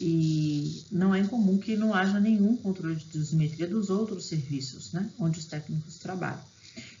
e 0.00 0.84
não 0.90 1.14
é 1.14 1.20
incomum 1.20 1.58
que 1.58 1.76
não 1.76 1.94
haja 1.94 2.20
nenhum 2.20 2.56
controle 2.56 2.96
de 2.96 3.06
dosimetria 3.06 3.66
dos 3.66 3.90
outros 3.90 4.26
serviços, 4.26 4.92
né, 4.92 5.10
onde 5.18 5.38
os 5.38 5.44
técnicos 5.44 5.98
trabalham. 5.98 6.42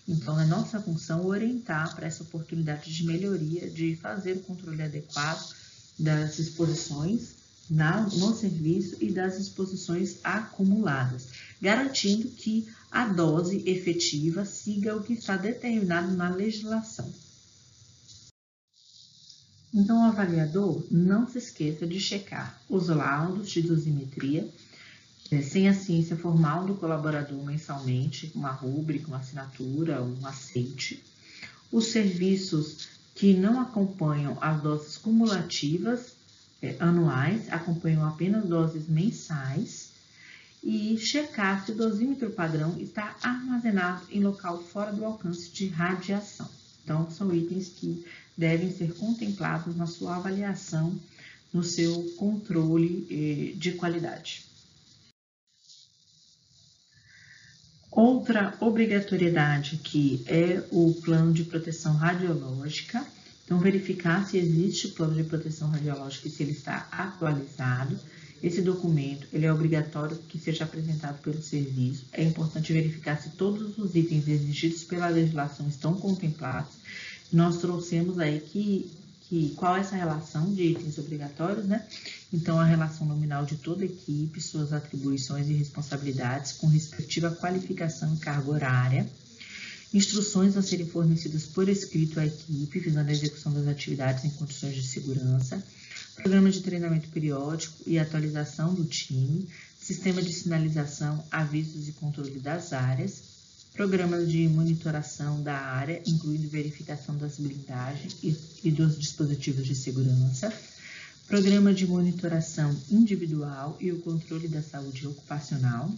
Então, 0.08 0.40
é 0.40 0.46
nossa 0.46 0.80
função 0.80 1.26
orientar 1.26 1.94
para 1.94 2.06
essa 2.06 2.22
oportunidade 2.22 2.92
de 2.92 3.04
melhoria, 3.04 3.68
de 3.68 3.96
fazer 3.96 4.32
o 4.32 4.40
controle 4.40 4.82
adequado 4.82 5.54
das 5.98 6.38
exposições 6.38 7.34
na, 7.68 8.02
no 8.02 8.34
serviço 8.34 8.96
e 9.00 9.10
das 9.10 9.38
exposições 9.38 10.18
acumuladas, 10.22 11.28
garantindo 11.60 12.28
que 12.28 12.68
a 12.90 13.06
dose 13.08 13.62
efetiva 13.66 14.44
siga 14.44 14.96
o 14.96 15.02
que 15.02 15.14
está 15.14 15.36
determinado 15.36 16.12
na 16.12 16.30
legislação. 16.30 17.12
Então, 19.76 20.00
o 20.00 20.04
avaliador 20.06 20.82
não 20.90 21.28
se 21.28 21.36
esqueça 21.36 21.86
de 21.86 22.00
checar 22.00 22.58
os 22.66 22.88
laudos 22.88 23.50
de 23.50 23.60
dosimetria, 23.60 24.48
é, 25.30 25.42
sem 25.42 25.68
a 25.68 25.74
ciência 25.74 26.16
formal 26.16 26.64
do 26.64 26.76
colaborador 26.76 27.44
mensalmente, 27.44 28.32
uma 28.34 28.50
rúbrica, 28.50 29.08
uma 29.08 29.18
assinatura, 29.18 30.02
um 30.02 30.26
aceite. 30.26 31.04
Os 31.70 31.88
serviços 31.88 32.88
que 33.14 33.34
não 33.34 33.60
acompanham 33.60 34.38
as 34.40 34.62
doses 34.62 34.96
cumulativas 34.96 36.14
é, 36.62 36.74
anuais, 36.80 37.52
acompanham 37.52 38.02
apenas 38.06 38.46
doses 38.46 38.88
mensais. 38.88 39.90
E 40.64 40.96
checar 40.96 41.66
se 41.66 41.72
o 41.72 41.76
dosímetro 41.76 42.30
padrão 42.30 42.80
está 42.80 43.14
armazenado 43.22 44.04
em 44.10 44.20
local 44.20 44.62
fora 44.62 44.90
do 44.90 45.04
alcance 45.04 45.50
de 45.50 45.68
radiação. 45.68 46.48
Então, 46.82 47.10
são 47.10 47.34
itens 47.34 47.68
que 47.68 48.06
devem 48.36 48.70
ser 48.70 48.94
contemplados 48.94 49.76
na 49.76 49.86
sua 49.86 50.16
avaliação 50.16 50.98
no 51.52 51.62
seu 51.62 52.02
controle 52.16 53.06
eh, 53.10 53.56
de 53.56 53.72
qualidade. 53.72 54.44
Outra 57.90 58.54
obrigatoriedade 58.60 59.78
que 59.78 60.22
é 60.26 60.62
o 60.70 60.92
plano 61.02 61.32
de 61.32 61.44
proteção 61.44 61.94
radiológica. 61.96 63.02
Então, 63.42 63.58
verificar 63.58 64.26
se 64.26 64.36
existe 64.36 64.88
plano 64.88 65.14
de 65.14 65.24
proteção 65.24 65.70
radiológica 65.70 66.28
e 66.28 66.30
se 66.30 66.42
ele 66.42 66.52
está 66.52 66.88
atualizado. 66.90 67.98
Esse 68.42 68.60
documento 68.60 69.26
ele 69.32 69.46
é 69.46 69.52
obrigatório 69.52 70.18
que 70.28 70.38
seja 70.38 70.64
apresentado 70.64 71.22
pelo 71.22 71.40
serviço. 71.40 72.04
É 72.12 72.22
importante 72.22 72.70
verificar 72.70 73.16
se 73.16 73.30
todos 73.30 73.78
os 73.78 73.94
itens 73.94 74.28
exigidos 74.28 74.84
pela 74.84 75.08
legislação 75.08 75.66
estão 75.66 75.94
contemplados. 75.94 76.74
Nós 77.32 77.58
trouxemos 77.58 78.18
aí 78.18 78.40
que 78.40 78.90
que 79.28 79.52
qual 79.56 79.76
é 79.76 79.80
essa 79.80 79.96
relação 79.96 80.52
de 80.54 80.62
itens 80.62 80.98
obrigatórios, 80.98 81.66
né? 81.66 81.84
Então, 82.32 82.60
a 82.60 82.64
relação 82.64 83.06
nominal 83.06 83.44
de 83.44 83.56
toda 83.56 83.82
a 83.82 83.86
equipe, 83.86 84.40
suas 84.40 84.72
atribuições 84.72 85.48
e 85.48 85.52
responsabilidades, 85.52 86.52
com 86.52 86.68
respectiva 86.68 87.30
qualificação 87.30 88.14
e 88.14 88.18
carga 88.18 88.50
horária, 88.50 89.10
instruções 89.92 90.56
a 90.56 90.62
serem 90.62 90.86
fornecidas 90.86 91.44
por 91.44 91.68
escrito 91.68 92.20
à 92.20 92.26
equipe, 92.26 92.78
visando 92.78 93.08
a 93.08 93.12
execução 93.12 93.52
das 93.52 93.66
atividades 93.66 94.24
em 94.24 94.30
condições 94.30 94.74
de 94.74 94.82
segurança, 94.82 95.62
programa 96.14 96.50
de 96.50 96.60
treinamento 96.60 97.08
periódico 97.08 97.82
e 97.86 97.98
atualização 97.98 98.74
do 98.74 98.84
time, 98.84 99.48
sistema 99.80 100.22
de 100.22 100.32
sinalização, 100.32 101.24
avisos 101.30 101.88
e 101.88 101.92
controle 101.92 102.38
das 102.38 102.72
áreas, 102.72 103.35
programas 103.76 104.30
de 104.30 104.48
monitoração 104.48 105.42
da 105.42 105.54
área, 105.54 106.00
incluindo 106.06 106.48
verificação 106.48 107.16
das 107.18 107.36
blindagens 107.38 108.16
e, 108.64 108.70
dos 108.70 108.98
dispositivos 108.98 109.66
de 109.66 109.74
segurança, 109.74 110.50
programa 111.28 111.74
de 111.74 111.86
monitoração 111.86 112.74
individual 112.90 113.76
e 113.78 113.92
o 113.92 114.00
controle 114.00 114.48
da 114.48 114.62
saúde 114.62 115.06
ocupacional, 115.06 115.92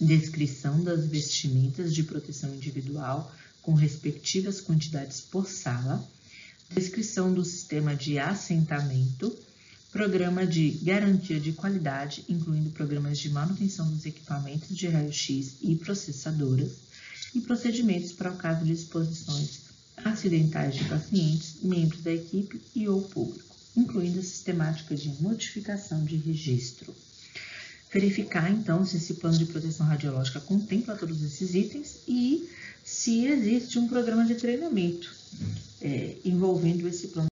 descrição 0.00 0.82
das 0.82 1.06
vestimentas 1.06 1.94
de 1.94 2.02
proteção 2.02 2.52
individual 2.52 3.32
com 3.62 3.74
respectivas 3.74 4.60
quantidades 4.60 5.20
por 5.20 5.48
sala, 5.48 6.04
descrição 6.68 7.32
do 7.32 7.44
sistema 7.44 7.94
de 7.94 8.18
assentamento, 8.18 9.32
programa 9.92 10.46
de 10.46 10.70
garantia 10.82 11.38
de 11.38 11.52
qualidade, 11.52 12.24
incluindo 12.26 12.70
programas 12.70 13.18
de 13.18 13.28
manutenção 13.28 13.88
dos 13.90 14.06
equipamentos 14.06 14.74
de 14.74 14.88
raio-x 14.88 15.56
e 15.60 15.76
processadoras, 15.76 16.72
e 17.34 17.40
procedimentos 17.40 18.12
para 18.12 18.32
o 18.32 18.36
caso 18.36 18.64
de 18.64 18.72
exposições 18.72 19.60
acidentais 19.98 20.74
de 20.74 20.84
pacientes, 20.86 21.56
membros 21.62 22.02
da 22.02 22.12
equipe 22.12 22.60
e 22.74 22.88
ou 22.88 23.02
público, 23.02 23.54
incluindo 23.76 24.18
a 24.18 24.22
sistemática 24.22 24.96
de 24.96 25.10
notificação 25.22 26.02
de 26.04 26.16
registro. 26.16 26.94
Verificar, 27.92 28.50
então, 28.50 28.86
se 28.86 28.96
esse 28.96 29.14
plano 29.14 29.36
de 29.36 29.44
proteção 29.44 29.86
radiológica 29.86 30.40
contempla 30.40 30.96
todos 30.96 31.22
esses 31.22 31.54
itens 31.54 31.98
e 32.08 32.48
se 32.82 33.26
existe 33.26 33.78
um 33.78 33.86
programa 33.86 34.24
de 34.24 34.36
treinamento 34.36 35.14
é, 35.82 36.16
envolvendo 36.24 36.88
esse 36.88 37.08
plano 37.08 37.31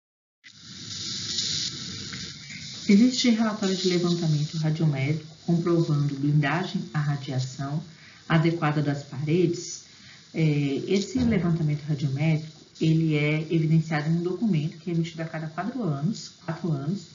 Existe 2.88 3.28
relatório 3.28 3.76
de 3.76 3.86
levantamento 3.86 4.56
radiométrico 4.56 5.36
comprovando 5.44 6.14
blindagem 6.14 6.82
à 6.94 6.98
radiação 6.98 7.82
adequada 8.26 8.80
das 8.80 9.02
paredes. 9.02 9.84
É, 10.32 10.40
esse 10.86 11.18
levantamento 11.18 11.82
radiométrico 11.82 12.58
ele 12.80 13.14
é 13.14 13.40
evidenciado 13.50 14.08
em 14.08 14.14
um 14.14 14.22
documento 14.22 14.78
que 14.78 14.90
é 14.90 14.94
emitido 14.94 15.20
a 15.20 15.26
cada 15.26 15.48
quatro 15.48 15.82
anos, 15.82 16.32
quatro 16.46 16.72
anos, 16.72 17.08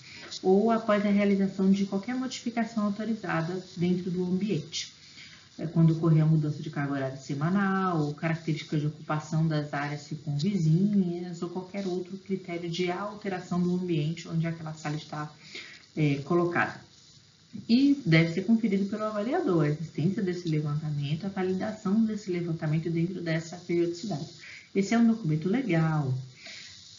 ou 0.43 0.69
após 0.69 1.03
a 1.03 1.09
realização 1.09 1.71
de 1.71 1.85
qualquer 1.85 2.13
modificação 2.13 2.85
autorizada 2.85 3.59
dentro 3.75 4.11
do 4.11 4.23
ambiente. 4.25 4.92
É 5.57 5.67
quando 5.67 5.91
ocorrer 5.93 6.23
a 6.23 6.25
mudança 6.25 6.63
de 6.63 6.69
carga 6.69 6.93
horária 6.93 7.17
semanal, 7.17 8.05
ou 8.05 8.13
características 8.13 8.81
de 8.81 8.87
ocupação 8.87 9.47
das 9.47 9.71
áreas 9.73 10.01
circunvizinhas, 10.01 11.41
ou 11.43 11.49
qualquer 11.49 11.85
outro 11.85 12.17
critério 12.17 12.69
de 12.69 12.91
alteração 12.91 13.61
do 13.61 13.75
ambiente 13.75 14.27
onde 14.27 14.47
aquela 14.47 14.73
sala 14.73 14.95
está 14.95 15.31
é, 15.95 16.15
colocada. 16.25 16.81
E 17.69 18.01
deve 18.03 18.33
ser 18.33 18.41
conferido 18.43 18.85
pelo 18.85 19.03
avaliador 19.03 19.65
a 19.65 19.69
existência 19.69 20.23
desse 20.23 20.49
levantamento, 20.49 21.25
a 21.25 21.29
validação 21.29 22.03
desse 22.03 22.31
levantamento 22.31 22.89
dentro 22.89 23.21
dessa 23.21 23.57
periodicidade. 23.57 24.27
Esse 24.73 24.95
é 24.95 24.97
um 24.97 25.07
documento 25.07 25.47
legal, 25.47 26.11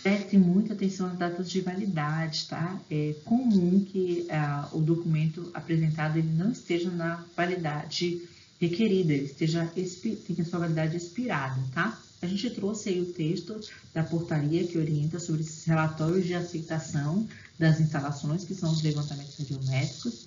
preste 0.04 0.36
muita 0.36 0.74
atenção 0.74 1.08
às 1.08 1.18
datas 1.18 1.50
de 1.50 1.60
validade, 1.60 2.46
tá? 2.46 2.78
É 2.90 3.14
comum 3.24 3.84
que 3.84 4.26
ah, 4.30 4.68
o 4.70 4.78
documento 4.78 5.50
apresentado 5.54 6.18
ele 6.18 6.30
não 6.30 6.52
esteja 6.52 6.90
na 6.90 7.24
validade 7.34 8.22
requerida, 8.68 9.12
ele 9.12 9.26
esteja 9.26 9.62
a 9.62 10.44
sua 10.44 10.58
validade 10.58 10.96
expirada, 10.96 11.60
tá? 11.72 12.00
A 12.22 12.26
gente 12.26 12.48
trouxe 12.50 12.88
aí 12.88 13.00
o 13.00 13.12
texto 13.12 13.60
da 13.92 14.02
portaria 14.02 14.64
que 14.64 14.78
orienta 14.78 15.18
sobre 15.18 15.42
esses 15.42 15.64
relatórios 15.64 16.24
de 16.26 16.34
aceitação 16.34 17.28
das 17.58 17.80
instalações, 17.80 18.44
que 18.44 18.54
são 18.54 18.72
os 18.72 18.82
levantamentos 18.82 19.36
radiométricos. 19.38 20.26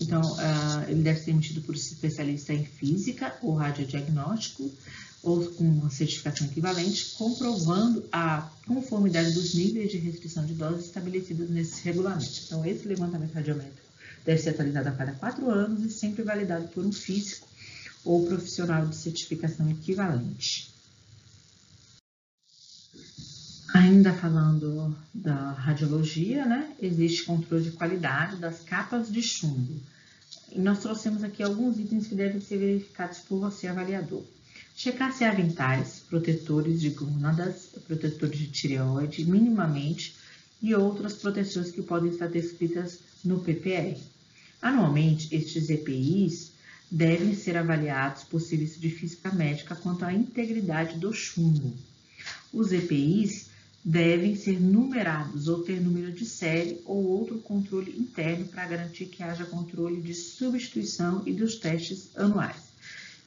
Então, 0.00 0.20
uh, 0.20 0.88
ele 0.88 1.02
deve 1.02 1.20
ser 1.20 1.30
emitido 1.30 1.60
por 1.62 1.74
especialista 1.74 2.52
em 2.52 2.64
física 2.64 3.36
ou 3.42 3.54
radiodiagnóstico, 3.54 4.70
ou 5.22 5.44
com 5.52 5.64
uma 5.64 5.90
certificação 5.90 6.46
equivalente, 6.46 7.14
comprovando 7.16 8.04
a 8.12 8.48
conformidade 8.66 9.32
dos 9.32 9.54
níveis 9.54 9.90
de 9.90 9.98
restrição 9.98 10.44
de 10.44 10.54
doses 10.54 10.86
estabelecidos 10.86 11.50
nesses 11.50 11.80
regulamentos. 11.80 12.44
Então, 12.46 12.64
esse 12.64 12.86
levantamento 12.86 13.32
radiométrico 13.32 13.88
deve 14.24 14.40
ser 14.40 14.50
atualizado 14.50 14.88
a 14.88 14.92
cada 14.92 15.12
quatro 15.12 15.50
anos 15.50 15.84
e 15.84 15.90
sempre 15.90 16.22
validado 16.22 16.68
por 16.68 16.84
um 16.84 16.92
físico 16.92 17.47
ou 18.08 18.24
profissional 18.24 18.86
de 18.86 18.96
certificação 18.96 19.70
equivalente. 19.70 20.72
Ainda 23.74 24.14
falando 24.14 24.96
da 25.12 25.52
radiologia, 25.52 26.46
né, 26.46 26.74
existe 26.80 27.24
controle 27.24 27.64
de 27.64 27.72
qualidade 27.72 28.36
das 28.36 28.60
capas 28.60 29.12
de 29.12 29.22
chumbo. 29.22 29.78
E 30.50 30.58
nós 30.58 30.78
trouxemos 30.78 31.22
aqui 31.22 31.42
alguns 31.42 31.78
itens 31.78 32.06
que 32.06 32.14
devem 32.14 32.40
ser 32.40 32.56
verificados 32.56 33.18
por 33.18 33.40
você, 33.40 33.66
avaliador. 33.66 34.24
Checar 34.74 35.12
se 35.12 35.24
há 35.24 35.30
aventais, 35.30 36.02
protetores 36.08 36.80
de 36.80 36.88
gônadas, 36.88 37.68
protetores 37.86 38.38
de 38.38 38.46
tireoide, 38.46 39.26
minimamente, 39.26 40.16
e 40.62 40.74
outras 40.74 41.12
proteções 41.12 41.70
que 41.70 41.82
podem 41.82 42.10
estar 42.10 42.28
descritas 42.28 43.00
no 43.22 43.40
PPR. 43.40 44.00
Anualmente, 44.62 45.34
estes 45.34 45.68
EPIs 45.68 46.47
devem 46.90 47.34
ser 47.34 47.56
avaliados 47.56 48.24
por 48.24 48.40
serviço 48.40 48.80
de 48.80 48.90
física 48.90 49.32
médica 49.32 49.76
quanto 49.76 50.04
à 50.04 50.12
integridade 50.12 50.98
do 50.98 51.12
chumbo. 51.12 51.74
Os 52.52 52.72
EPIs 52.72 53.48
devem 53.84 54.34
ser 54.34 54.60
numerados 54.60 55.48
ou 55.48 55.62
ter 55.62 55.80
número 55.80 56.12
de 56.12 56.24
série 56.24 56.80
ou 56.84 57.04
outro 57.04 57.38
controle 57.38 57.94
interno 57.98 58.46
para 58.46 58.66
garantir 58.66 59.06
que 59.06 59.22
haja 59.22 59.44
controle 59.44 60.00
de 60.00 60.14
substituição 60.14 61.22
e 61.26 61.32
dos 61.32 61.56
testes 61.56 62.10
anuais. 62.16 62.68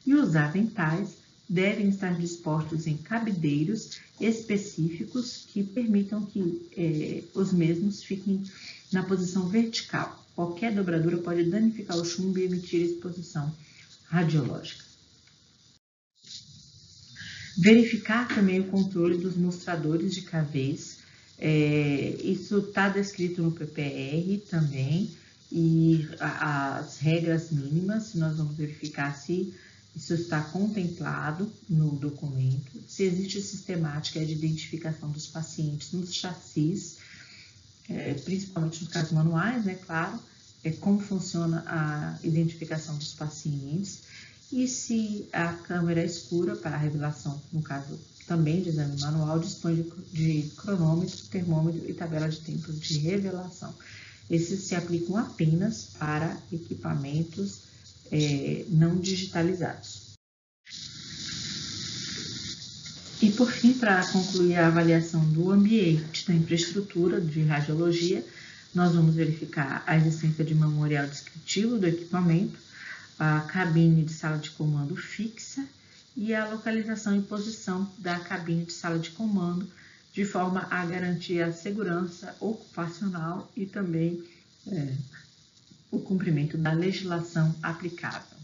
E 0.06 0.14
os 0.14 0.36
aventais 0.36 1.22
devem 1.48 1.90
estar 1.90 2.18
dispostos 2.18 2.88
em 2.88 2.96
cabideiros 2.98 4.00
específicos 4.20 5.46
que 5.48 5.64
permitam 5.64 6.26
que 6.26 6.70
eh, 6.78 7.24
os 7.34 7.52
mesmos 7.52 8.04
fiquem 8.04 8.44
na 8.92 9.04
posição 9.04 9.50
vertical. 9.50 10.21
Qualquer 10.36 10.74
dobradura 10.74 11.18
pode 11.18 11.44
danificar 11.44 11.98
o 11.98 12.06
chumbo 12.06 12.40
e 12.40 12.46
emitir 12.46 12.82
exposição 12.82 13.54
radiológica. 14.06 14.84
Verificar 17.58 18.28
também 18.34 18.62
o 18.62 18.68
controle 18.68 19.18
dos 19.18 19.36
mostradores 19.36 20.14
de 20.16 20.22
KVs. 20.22 21.00
É, 21.38 22.16
isso 22.24 22.60
está 22.60 22.88
descrito 22.90 23.42
no 23.42 23.52
PPR 23.52 24.38
também, 24.50 25.12
e 25.52 26.08
as 26.20 27.00
regras 27.00 27.52
mínimas, 27.52 28.14
nós 28.14 28.38
vamos 28.38 28.56
verificar 28.56 29.14
se 29.14 29.54
isso 29.94 30.14
está 30.14 30.42
contemplado 30.42 31.52
no 31.70 31.92
documento, 31.98 32.82
se 32.88 33.04
existe 33.04 33.42
sistemática 33.42 34.26
de 34.26 34.32
identificação 34.32 35.12
dos 35.12 35.28
pacientes 35.28 35.92
nos 35.92 36.14
chassis, 36.14 36.98
é, 37.96 38.14
principalmente 38.14 38.84
nos 38.84 38.92
casos 38.92 39.12
manuais, 39.12 39.66
né, 39.66 39.76
claro, 39.76 40.20
é, 40.64 40.72
como 40.72 41.00
funciona 41.00 41.64
a 41.66 42.18
identificação 42.24 42.98
dos 42.98 43.14
pacientes, 43.14 44.02
e 44.52 44.68
se 44.68 45.28
a 45.32 45.54
câmera 45.54 46.02
é 46.02 46.06
escura 46.06 46.56
para 46.56 46.76
a 46.76 46.78
revelação, 46.78 47.42
no 47.54 47.62
caso 47.62 47.98
também 48.28 48.62
de 48.62 48.70
exame 48.70 49.00
manual, 49.00 49.40
dispõe 49.40 49.76
de, 50.12 50.42
de 50.44 50.50
cronômetro, 50.56 51.26
termômetro 51.28 51.90
e 51.90 51.94
tabela 51.94 52.30
de 52.30 52.40
tempos 52.40 52.80
de 52.80 52.98
revelação. 53.00 53.74
Esses 54.30 54.64
se 54.64 54.76
aplicam 54.76 55.18
apenas 55.18 55.90
para 55.98 56.38
equipamentos 56.52 57.60
é, 58.12 58.66
não 58.70 58.98
digitalizados. 58.98 60.01
E 63.32 63.34
por 63.34 63.50
fim, 63.50 63.72
para 63.72 64.06
concluir 64.08 64.58
a 64.58 64.68
avaliação 64.68 65.24
do 65.32 65.52
ambiente 65.52 66.28
da 66.28 66.34
infraestrutura 66.34 67.22
de 67.22 67.42
radiologia, 67.44 68.26
nós 68.76 68.94
vamos 68.94 69.16
verificar 69.16 69.86
a 69.88 69.96
existência 69.96 70.44
de 70.44 70.54
memorial 70.54 71.08
descritivo 71.08 71.78
do 71.78 71.88
equipamento, 71.88 72.60
a 73.18 73.40
cabine 73.40 74.04
de 74.04 74.12
sala 74.12 74.38
de 74.38 74.50
comando 74.50 74.98
fixa 74.98 75.66
e 76.14 76.36
a 76.36 76.46
localização 76.50 77.16
e 77.16 77.22
posição 77.22 77.90
da 78.00 78.20
cabine 78.20 78.66
de 78.66 78.74
sala 78.74 79.00
de 79.00 79.12
comando, 79.12 79.66
de 80.12 80.26
forma 80.26 80.68
a 80.70 80.86
garantir 80.86 81.42
a 81.42 81.54
segurança 81.54 82.36
ocupacional 82.38 83.50
e 83.56 83.66
também 83.66 84.22
é, 84.68 84.94
o 85.90 86.00
cumprimento 86.00 86.58
da 86.58 86.74
legislação 86.74 87.56
aplicável. 87.64 88.41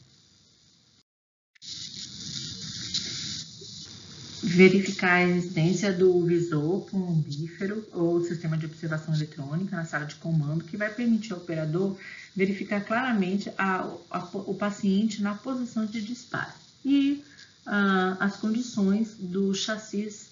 Verificar 4.43 5.15
a 5.15 5.23
existência 5.23 5.91
do 5.91 6.23
visor 6.25 6.81
plombífero 6.81 7.87
ou 7.91 8.23
sistema 8.23 8.57
de 8.57 8.65
observação 8.65 9.13
eletrônica 9.13 9.75
na 9.75 9.85
sala 9.85 10.05
de 10.05 10.15
comando, 10.15 10.63
que 10.63 10.77
vai 10.77 10.93
permitir 10.93 11.33
ao 11.33 11.39
operador 11.39 11.97
verificar 12.35 12.81
claramente 12.81 13.51
a, 13.57 13.89
a, 14.11 14.19
o 14.33 14.53
paciente 14.53 15.21
na 15.21 15.33
posição 15.33 15.85
de 15.85 16.01
disparo 16.01 16.53
e 16.85 17.23
uh, 17.65 18.17
as 18.19 18.35
condições 18.37 19.15
do 19.19 19.53
chassis 19.55 20.27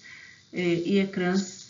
eh, 0.52 0.82
e 0.86 0.98
ecrãs 1.00 1.66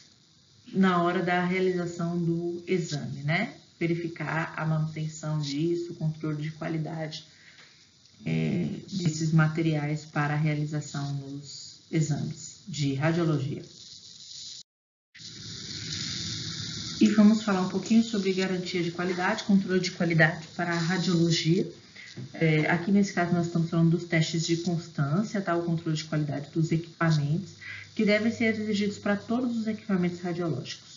na 0.73 1.03
hora 1.03 1.23
da 1.23 1.45
realização 1.45 2.19
do 2.19 2.63
exame, 2.67 3.23
né? 3.23 3.55
Verificar 3.81 4.53
a 4.57 4.67
manutenção 4.67 5.39
disso, 5.39 5.93
o 5.93 5.97
controle 5.97 6.43
de 6.43 6.51
qualidade 6.53 7.27
eh, 8.25 8.69
desses 8.93 9.33
materiais 9.33 10.05
para 10.05 10.35
a 10.35 10.37
realização 10.37 11.15
nos 11.15 11.66
exames 11.91 12.61
de 12.67 12.95
radiologia. 12.95 13.63
E 16.99 17.09
vamos 17.09 17.43
falar 17.43 17.61
um 17.61 17.69
pouquinho 17.69 18.03
sobre 18.03 18.33
garantia 18.33 18.83
de 18.83 18.91
qualidade, 18.91 19.45
controle 19.45 19.81
de 19.81 19.91
qualidade 19.91 20.47
para 20.57 20.73
a 20.73 20.79
radiologia. 20.79 21.71
É, 22.33 22.71
aqui 22.71 22.91
nesse 22.91 23.13
caso 23.13 23.35
nós 23.35 23.47
estamos 23.47 23.69
falando 23.69 23.91
dos 23.91 24.05
testes 24.05 24.47
de 24.47 24.57
constância, 24.59 25.41
tá? 25.43 25.55
o 25.55 25.63
controle 25.63 25.97
de 25.97 26.05
qualidade 26.05 26.49
dos 26.55 26.73
equipamentos, 26.73 27.53
que 27.95 28.05
devem 28.05 28.33
ser 28.33 28.59
exigidos 28.59 28.97
para 28.97 29.15
todos 29.15 29.57
os 29.57 29.67
equipamentos 29.67 30.21
radiológicos. 30.21 30.96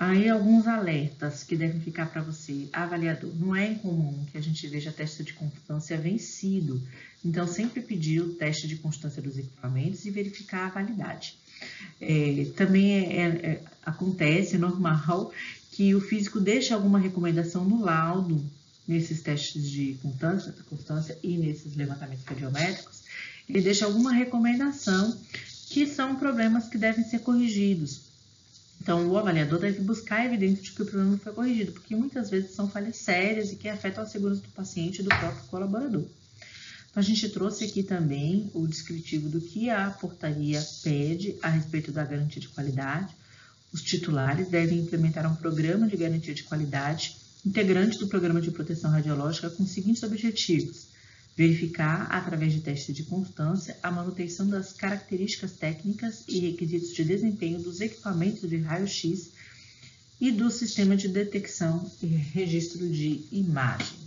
Aí 0.00 0.30
alguns 0.30 0.66
alertas 0.66 1.42
que 1.42 1.54
devem 1.54 1.78
ficar 1.78 2.06
para 2.06 2.22
você, 2.22 2.70
avaliador. 2.72 3.30
Não 3.38 3.54
é 3.54 3.72
incomum 3.72 4.24
que 4.32 4.38
a 4.38 4.40
gente 4.40 4.66
veja 4.66 4.90
teste 4.90 5.22
de 5.22 5.34
constância 5.34 5.98
vencido. 5.98 6.82
Então, 7.22 7.46
sempre 7.46 7.82
pedir 7.82 8.22
o 8.22 8.32
teste 8.32 8.66
de 8.66 8.76
constância 8.76 9.20
dos 9.20 9.36
equipamentos 9.36 10.06
e 10.06 10.10
verificar 10.10 10.64
a 10.64 10.70
validade. 10.70 11.36
É, 12.00 12.46
também 12.56 12.94
é, 12.94 13.14
é, 13.14 13.26
é 13.26 13.62
acontece, 13.84 14.56
normal, 14.56 15.34
que 15.72 15.94
o 15.94 16.00
físico 16.00 16.40
deixe 16.40 16.72
alguma 16.72 16.98
recomendação 16.98 17.62
no 17.66 17.84
laudo, 17.84 18.42
nesses 18.88 19.20
testes 19.20 19.70
de 19.70 19.98
constância, 20.02 20.54
constância 20.70 21.18
e 21.22 21.36
nesses 21.36 21.76
levantamentos 21.76 22.24
radiométricos, 22.24 23.02
ele 23.46 23.60
deixa 23.60 23.84
alguma 23.84 24.14
recomendação 24.14 25.14
que 25.68 25.86
são 25.86 26.16
problemas 26.16 26.68
que 26.68 26.78
devem 26.78 27.04
ser 27.04 27.18
corrigidos. 27.18 28.09
Então, 28.80 29.06
o 29.08 29.18
avaliador 29.18 29.58
deve 29.58 29.82
buscar 29.82 30.24
evidência 30.24 30.62
de 30.62 30.72
que 30.72 30.82
o 30.82 30.86
problema 30.86 31.18
foi 31.18 31.32
corrigido, 31.32 31.72
porque 31.72 31.94
muitas 31.94 32.30
vezes 32.30 32.52
são 32.52 32.68
falhas 32.68 32.96
sérias 32.96 33.52
e 33.52 33.56
que 33.56 33.68
afetam 33.68 34.02
a 34.02 34.06
segurança 34.06 34.40
do 34.40 34.48
paciente 34.48 35.00
e 35.00 35.02
do 35.02 35.10
próprio 35.10 35.44
colaborador. 35.48 36.06
Então, 36.90 37.00
a 37.00 37.02
gente 37.02 37.28
trouxe 37.28 37.64
aqui 37.64 37.82
também 37.82 38.50
o 38.54 38.66
descritivo 38.66 39.28
do 39.28 39.40
que 39.40 39.68
a 39.68 39.90
portaria 39.90 40.64
pede 40.82 41.36
a 41.42 41.48
respeito 41.48 41.92
da 41.92 42.04
garantia 42.04 42.40
de 42.40 42.48
qualidade. 42.48 43.14
Os 43.72 43.82
titulares 43.82 44.48
devem 44.48 44.80
implementar 44.80 45.30
um 45.30 45.36
programa 45.36 45.86
de 45.86 45.96
garantia 45.96 46.34
de 46.34 46.42
qualidade 46.42 47.16
integrante 47.44 47.98
do 47.98 48.08
programa 48.08 48.40
de 48.40 48.50
proteção 48.50 48.90
radiológica 48.90 49.50
com 49.50 49.62
os 49.62 49.70
seguintes 49.70 50.02
objetivos: 50.02 50.88
verificar, 51.36 52.06
através 52.10 52.52
de 52.52 52.60
testes 52.60 52.94
de 52.94 53.04
constância, 53.04 53.76
a 53.82 53.90
manutenção 53.90 54.48
das 54.48 54.72
características 54.72 55.52
técnicas 55.52 56.24
e 56.28 56.40
requisitos 56.40 56.94
de 56.94 57.04
desempenho 57.04 57.60
dos 57.60 57.80
equipamentos 57.80 58.48
de 58.48 58.56
raio-x 58.58 59.30
e 60.20 60.30
do 60.30 60.50
sistema 60.50 60.96
de 60.96 61.08
detecção 61.08 61.90
e 62.02 62.06
registro 62.06 62.86
de 62.88 63.24
imagem. 63.32 63.98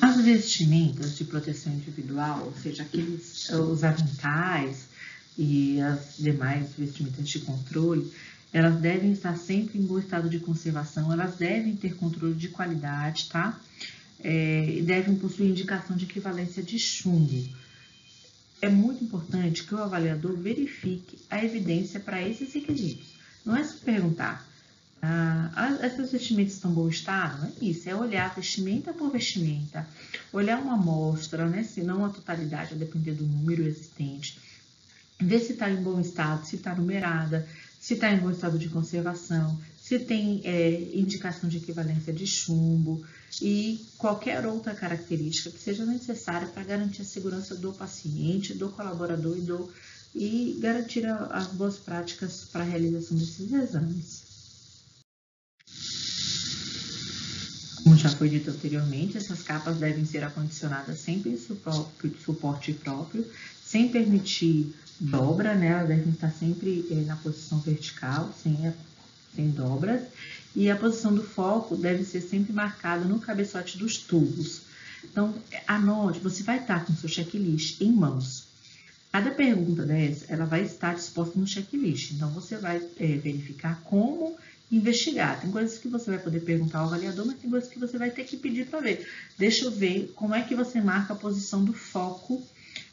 As 0.00 0.20
vestimentas 0.20 1.16
de 1.16 1.24
proteção 1.24 1.72
individual, 1.72 2.46
ou 2.46 2.54
seja, 2.60 2.82
aqueles 2.82 3.48
os 3.50 3.84
aventais 3.84 4.86
e 5.38 5.80
as 5.80 6.16
demais 6.18 6.70
vestimentas 6.76 7.28
de 7.28 7.38
controle, 7.38 8.12
elas 8.52 8.80
devem 8.80 9.12
estar 9.12 9.36
sempre 9.36 9.78
em 9.78 9.82
bom 9.82 9.98
estado 9.98 10.28
de 10.28 10.38
conservação, 10.38 11.12
elas 11.12 11.36
devem 11.36 11.74
ter 11.74 11.96
controle 11.96 12.34
de 12.34 12.48
qualidade, 12.48 13.28
tá? 13.28 13.58
É, 14.20 14.80
devem 14.84 15.16
possuir 15.16 15.50
indicação 15.50 15.96
de 15.96 16.04
equivalência 16.04 16.62
de 16.62 16.78
chumbo. 16.78 17.48
É 18.60 18.68
muito 18.68 19.02
importante 19.02 19.64
que 19.64 19.74
o 19.74 19.82
avaliador 19.82 20.36
verifique 20.36 21.18
a 21.28 21.44
evidência 21.44 21.98
para 21.98 22.22
esses 22.22 22.52
requisitos. 22.52 23.06
Não 23.44 23.56
é 23.56 23.64
se 23.64 23.78
perguntar, 23.78 24.46
ah, 25.04 25.78
essas 25.80 26.12
vestimentas 26.12 26.54
estão 26.54 26.70
em 26.70 26.74
bom 26.74 26.88
estado? 26.88 27.40
Não 27.40 27.48
é 27.48 27.52
isso, 27.60 27.88
é 27.88 27.94
olhar 27.94 28.32
vestimenta 28.32 28.92
por 28.92 29.10
vestimenta, 29.10 29.84
olhar 30.32 30.60
uma 30.60 30.74
amostra, 30.74 31.48
né, 31.48 31.64
se 31.64 31.82
não 31.82 32.04
a 32.04 32.08
totalidade, 32.08 32.74
a 32.74 32.76
depender 32.76 33.12
do 33.12 33.26
número 33.26 33.66
existente, 33.66 34.38
ver 35.20 35.40
se 35.40 35.54
está 35.54 35.68
em 35.68 35.82
bom 35.82 36.00
estado, 36.00 36.46
se 36.46 36.54
está 36.54 36.72
numerada, 36.72 37.48
se 37.82 37.94
está 37.94 38.12
em 38.12 38.18
bom 38.20 38.30
estado 38.30 38.56
de 38.60 38.68
conservação, 38.68 39.60
se 39.76 39.98
tem 39.98 40.40
é, 40.44 40.70
indicação 40.94 41.48
de 41.50 41.56
equivalência 41.56 42.12
de 42.12 42.24
chumbo 42.24 43.04
e 43.40 43.84
qualquer 43.98 44.46
outra 44.46 44.72
característica 44.72 45.50
que 45.50 45.58
seja 45.58 45.84
necessária 45.84 46.46
para 46.46 46.62
garantir 46.62 47.02
a 47.02 47.04
segurança 47.04 47.56
do 47.56 47.72
paciente, 47.72 48.54
do 48.54 48.68
colaborador 48.68 49.36
e, 49.36 49.40
do, 49.40 49.68
e 50.14 50.58
garantir 50.60 51.04
as 51.06 51.48
boas 51.48 51.76
práticas 51.76 52.44
para 52.52 52.62
a 52.62 52.64
realização 52.64 53.18
desses 53.18 53.52
exames. 53.52 54.22
Como 57.82 57.96
já 57.96 58.10
foi 58.10 58.28
dito 58.28 58.48
anteriormente, 58.48 59.16
essas 59.16 59.42
capas 59.42 59.78
devem 59.78 60.04
ser 60.04 60.22
acondicionadas 60.22 61.00
sempre 61.00 61.30
em 61.30 62.14
suporte 62.24 62.72
próprio, 62.74 63.28
sem 63.64 63.88
permitir 63.88 64.72
dobra, 65.02 65.54
né? 65.54 65.68
Elas 65.68 65.88
devem 65.88 66.12
estar 66.12 66.30
sempre 66.30 66.86
eh, 66.90 67.04
na 67.06 67.16
posição 67.16 67.58
vertical, 67.58 68.32
sem, 68.40 68.72
sem 69.34 69.50
dobras. 69.50 70.02
E 70.54 70.70
a 70.70 70.76
posição 70.76 71.14
do 71.14 71.22
foco 71.22 71.76
deve 71.76 72.04
ser 72.04 72.20
sempre 72.20 72.52
marcada 72.52 73.04
no 73.04 73.18
cabeçote 73.18 73.78
dos 73.78 73.96
tubos. 73.98 74.62
Então, 75.02 75.34
anote, 75.66 76.20
você 76.20 76.42
vai 76.42 76.58
estar 76.58 76.84
com 76.84 76.94
seu 76.94 77.08
checklist 77.08 77.80
em 77.80 77.90
mãos. 77.90 78.44
Cada 79.10 79.30
pergunta 79.30 79.84
dessa, 79.84 80.24
ela 80.28 80.44
vai 80.44 80.62
estar 80.62 80.94
disposta 80.94 81.38
no 81.38 81.46
checklist. 81.46 82.12
Então, 82.12 82.30
você 82.30 82.56
vai 82.56 82.80
é, 82.98 83.06
verificar 83.16 83.82
como 83.84 84.36
investigar. 84.70 85.40
Tem 85.40 85.50
coisas 85.50 85.78
que 85.78 85.88
você 85.88 86.10
vai 86.10 86.18
poder 86.18 86.40
perguntar 86.40 86.78
ao 86.78 86.86
avaliador, 86.86 87.26
mas 87.26 87.38
tem 87.38 87.50
coisas 87.50 87.68
que 87.68 87.78
você 87.78 87.98
vai 87.98 88.10
ter 88.10 88.24
que 88.24 88.36
pedir 88.36 88.66
para 88.66 88.80
ver. 88.80 89.06
Deixa 89.36 89.64
eu 89.64 89.70
ver 89.70 90.12
como 90.14 90.34
é 90.34 90.42
que 90.42 90.54
você 90.54 90.80
marca 90.80 91.12
a 91.12 91.16
posição 91.16 91.64
do 91.64 91.72
foco 91.72 92.42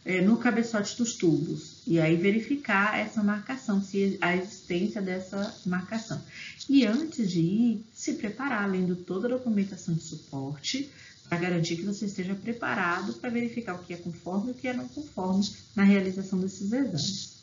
é, 0.06 0.22
no 0.22 0.38
cabeçote 0.38 0.98
dos 0.98 1.14
tubos 1.16 1.82
e 1.86 2.00
aí 2.00 2.16
verificar 2.16 2.98
essa 2.98 3.22
marcação, 3.22 3.82
se 3.82 4.18
a 4.22 4.36
existência 4.36 5.02
dessa 5.02 5.56
marcação. 5.66 6.22
E 6.70 6.86
antes 6.86 7.30
de 7.30 7.40
ir, 7.40 7.86
se 7.94 8.14
preparar, 8.14 8.70
lendo 8.70 8.96
toda 8.96 9.28
a 9.28 9.32
documentação 9.32 9.94
de 9.94 10.02
suporte, 10.02 10.90
para 11.28 11.38
garantir 11.38 11.76
que 11.76 11.84
você 11.84 12.06
esteja 12.06 12.34
preparado 12.34 13.14
para 13.14 13.30
verificar 13.30 13.76
o 13.76 13.84
que 13.84 13.94
é 13.94 13.98
conforme 13.98 14.50
e 14.50 14.52
o 14.52 14.56
que 14.56 14.68
é 14.68 14.74
não 14.74 14.88
conforme 14.88 15.48
na 15.76 15.84
realização 15.84 16.40
desses 16.40 16.72
exames. 16.72 17.38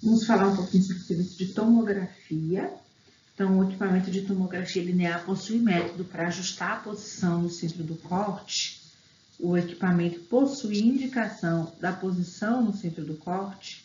Vamos 0.00 0.24
falar 0.24 0.48
um 0.48 0.56
pouquinho 0.56 0.84
sobre 0.84 1.02
o 1.02 1.04
serviço 1.04 1.38
de 1.38 1.46
tomografia. 1.46 2.72
Então, 3.34 3.58
o 3.58 3.64
equipamento 3.64 4.10
de 4.12 4.22
tomografia 4.22 4.82
linear 4.82 5.24
possui 5.24 5.58
método 5.58 6.04
para 6.04 6.28
ajustar 6.28 6.72
a 6.72 6.80
posição 6.80 7.42
no 7.42 7.50
centro 7.50 7.82
do 7.82 7.96
corte 7.96 8.77
o 9.38 9.56
equipamento 9.56 10.20
possui 10.20 10.80
indicação 10.80 11.72
da 11.80 11.92
posição 11.92 12.62
no 12.64 12.76
centro 12.76 13.04
do 13.04 13.14
corte 13.14 13.84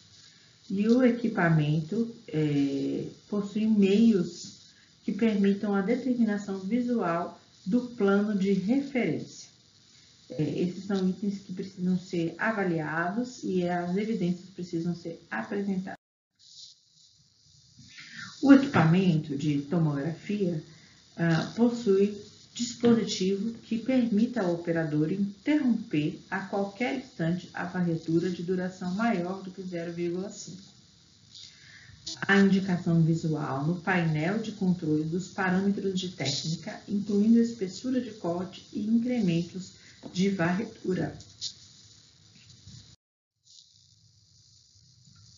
e 0.70 0.88
o 0.88 1.04
equipamento 1.04 2.14
é, 2.28 3.06
possui 3.30 3.68
meios 3.68 4.74
que 5.04 5.12
permitam 5.12 5.76
a 5.76 5.82
determinação 5.82 6.60
visual 6.60 7.40
do 7.66 7.82
plano 7.82 8.38
de 8.38 8.54
referência. 8.54 9.50
É, 10.30 10.42
esses 10.42 10.86
são 10.86 11.08
itens 11.08 11.40
que 11.40 11.54
precisam 11.54 12.00
ser 12.00 12.34
avaliados 12.38 13.44
e 13.44 13.68
as 13.68 13.96
evidências 13.96 14.50
precisam 14.50 14.96
ser 14.96 15.22
apresentadas. 15.30 16.00
O 18.42 18.52
equipamento 18.52 19.38
de 19.38 19.62
tomografia 19.62 20.62
ah, 21.16 21.54
possui 21.56 22.18
dispositivo 22.54 23.54
que 23.64 23.80
permita 23.80 24.42
ao 24.42 24.54
operador 24.54 25.12
interromper 25.12 26.20
a 26.30 26.40
qualquer 26.42 27.00
instante 27.00 27.50
a 27.54 27.66
varredura 27.66 28.30
de 28.30 28.44
duração 28.44 28.94
maior 28.94 29.42
do 29.42 29.50
que 29.50 29.64
0,5. 29.64 30.52
a 32.28 32.38
indicação 32.38 33.02
visual 33.02 33.66
no 33.66 33.82
painel 33.82 34.38
de 34.40 34.52
controle 34.52 35.04
dos 35.04 35.30
parâmetros 35.30 36.00
de 36.00 36.10
técnica, 36.10 36.80
incluindo 36.88 37.40
espessura 37.40 38.00
de 38.00 38.12
corte 38.12 38.68
e 38.72 38.86
incrementos 38.86 39.72
de 40.14 40.30
varredura. 40.30 41.18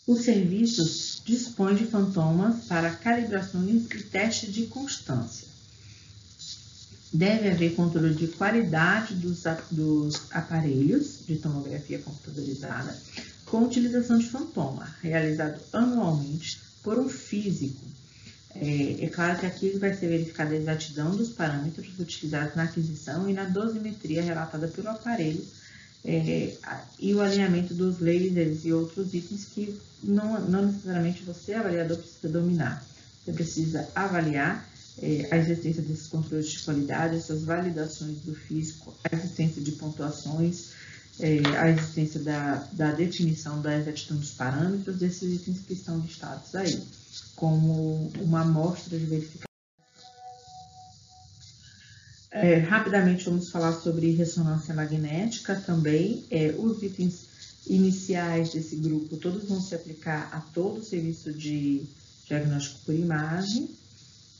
Os 0.06 0.22
serviços 0.22 1.22
dispõem 1.24 1.76
de 1.76 1.86
fantomas 1.86 2.66
para 2.66 2.94
calibrações 2.94 3.86
e 3.86 4.04
teste 4.04 4.52
de 4.52 4.68
constância. 4.68 5.55
Deve 7.16 7.50
haver 7.50 7.76
controle 7.76 8.14
de 8.14 8.28
qualidade 8.28 9.16
dos, 9.16 9.44
dos 9.72 10.22
aparelhos 10.32 11.26
de 11.26 11.38
tomografia 11.38 12.00
computadorizada 12.00 12.94
com 13.46 13.64
utilização 13.64 14.18
de 14.18 14.30
fantoma, 14.30 14.94
realizado 15.02 15.62
anualmente 15.72 16.60
por 16.84 17.00
um 17.00 17.08
físico. 17.08 17.82
É, 18.54 19.06
é, 19.06 19.08
claro 19.08 19.40
que 19.40 19.46
aqui 19.46 19.78
vai 19.78 19.94
ser 19.94 20.08
verificada 20.08 20.52
a 20.52 20.58
exatidão 20.58 21.16
dos 21.16 21.30
parâmetros 21.30 21.98
utilizados 21.98 22.54
na 22.54 22.64
aquisição 22.64 23.30
e 23.30 23.34
na 23.34 23.46
dosimetria 23.46 24.22
relatada 24.22 24.68
pelo 24.68 24.90
aparelho 24.90 25.46
é, 26.04 26.54
e 27.00 27.14
o 27.14 27.22
alinhamento 27.22 27.74
dos 27.74 28.00
lasers 28.00 28.66
e 28.66 28.74
outros 28.74 29.14
itens 29.14 29.46
que 29.46 29.80
não, 30.04 30.42
não 30.50 30.66
necessariamente 30.66 31.24
você, 31.24 31.54
avaliador, 31.54 31.98
precisa 31.98 32.28
dominar. 32.28 32.86
Você 33.24 33.32
precisa 33.32 33.88
avaliar 33.96 34.68
é, 35.02 35.28
a 35.32 35.38
existência 35.38 35.82
desses 35.82 36.08
controles 36.08 36.50
de 36.50 36.60
qualidade, 36.60 37.18
essas 37.18 37.44
validações 37.44 38.20
do 38.20 38.34
físico, 38.34 38.94
a 39.04 39.16
existência 39.16 39.62
de 39.62 39.74
pontuações, 39.74 40.72
é, 41.20 41.40
a 41.58 41.70
existência 41.70 42.20
da, 42.22 42.68
da 42.74 42.92
definição 42.92 43.62
da 43.62 43.78
exatidão 43.78 44.18
dos 44.18 44.32
parâmetros 44.32 44.98
desses 44.98 45.34
itens 45.34 45.60
que 45.60 45.74
estão 45.74 46.00
listados 46.00 46.56
aí, 46.56 46.82
como 47.36 48.12
uma 48.22 48.42
amostra 48.42 48.98
de 48.98 49.06
verificação. 49.06 49.46
É, 52.32 52.58
rapidamente 52.58 53.24
vamos 53.26 53.50
falar 53.50 53.74
sobre 53.74 54.12
ressonância 54.12 54.74
magnética 54.74 55.56
também. 55.56 56.26
É, 56.30 56.54
os 56.58 56.84
itens 56.84 57.28
iniciais 57.66 58.52
desse 58.52 58.76
grupo, 58.76 59.16
todos 59.18 59.48
vão 59.48 59.62
se 59.62 59.74
aplicar 59.74 60.30
a 60.34 60.42
todo 60.42 60.80
o 60.80 60.84
serviço 60.84 61.32
de 61.32 61.86
diagnóstico 62.28 62.82
por 62.86 62.94
imagem. 62.94 63.70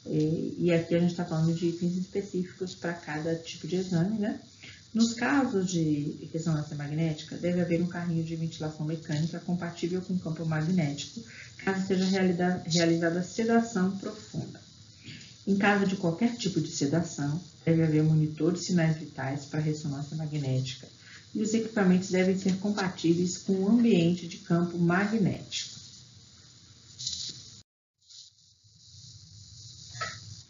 E 0.08 0.72
aqui 0.72 0.96
a 0.96 1.00
gente 1.00 1.12
está 1.12 1.26
falando 1.26 1.54
de 1.54 1.68
itens 1.68 1.98
específicos 1.98 2.76
para 2.76 2.94
cada 2.94 3.36
tipo 3.36 3.68
de 3.68 3.78
exame, 3.78 4.20
né? 4.20 4.40
Nos 4.94 5.14
casos 5.14 5.70
de 5.70 6.30
ressonância 6.32 6.76
magnética, 6.76 7.36
deve 7.36 7.60
haver 7.60 7.82
um 7.82 7.88
carrinho 7.88 8.24
de 8.24 8.36
ventilação 8.36 8.86
mecânica 8.86 9.40
compatível 9.40 10.02
com 10.02 10.18
campo 10.18 10.46
magnético, 10.46 11.22
caso 11.58 11.86
seja 11.86 12.06
realizada 12.66 13.22
sedação 13.24 13.98
profunda. 13.98 14.62
Em 15.46 15.58
caso 15.58 15.86
de 15.86 15.98
qualquer 15.98 16.36
tipo 16.38 16.62
de 16.62 16.70
sedação, 16.70 17.42
deve 17.66 17.84
haver 17.84 18.04
monitor 18.04 18.54
de 18.54 18.60
sinais 18.60 18.98
vitais 18.98 19.46
para 19.46 19.60
ressonância 19.60 20.16
magnética 20.16 20.88
e 21.36 21.42
os 21.42 21.54
equipamentos 21.54 22.10
devem 22.10 22.38
ser 22.38 22.56
compatíveis 22.60 23.38
com 23.38 23.54
o 23.54 23.70
ambiente 23.70 24.28
de 24.28 24.38
campo 24.38 24.78
magnético. 24.78 25.75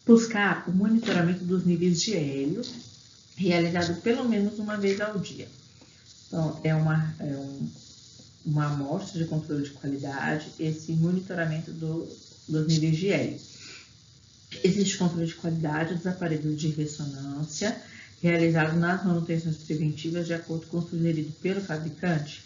Buscar 0.05 0.69
o 0.69 0.71
monitoramento 0.71 1.43
dos 1.43 1.65
níveis 1.65 2.01
de 2.01 2.15
hélio 2.15 2.61
realizado 3.35 4.01
pelo 4.01 4.27
menos 4.27 4.59
uma 4.59 4.77
vez 4.77 5.01
ao 5.01 5.17
dia. 5.19 5.47
Então, 6.27 6.59
é 6.63 6.73
uma, 6.73 7.15
é 7.19 7.35
um, 7.35 7.69
uma 8.45 8.65
amostra 8.67 9.19
de 9.19 9.25
controle 9.25 9.63
de 9.63 9.71
qualidade, 9.71 10.51
esse 10.59 10.91
monitoramento 10.93 11.71
do, 11.71 12.07
dos 12.47 12.67
níveis 12.67 12.97
de 12.97 13.09
hélio. 13.09 13.39
Existe 14.63 14.97
controle 14.97 15.27
de 15.27 15.35
qualidade 15.35 15.95
dos 15.95 16.07
aparelhos 16.07 16.59
de 16.59 16.69
ressonância, 16.69 17.75
realizado 18.21 18.77
nas 18.77 19.03
manutenções 19.03 19.57
preventivas 19.57 20.25
de 20.27 20.33
acordo 20.33 20.65
com 20.67 20.77
o 20.77 20.87
sugerido 20.87 21.31
pelo 21.41 21.61
fabricante. 21.61 22.43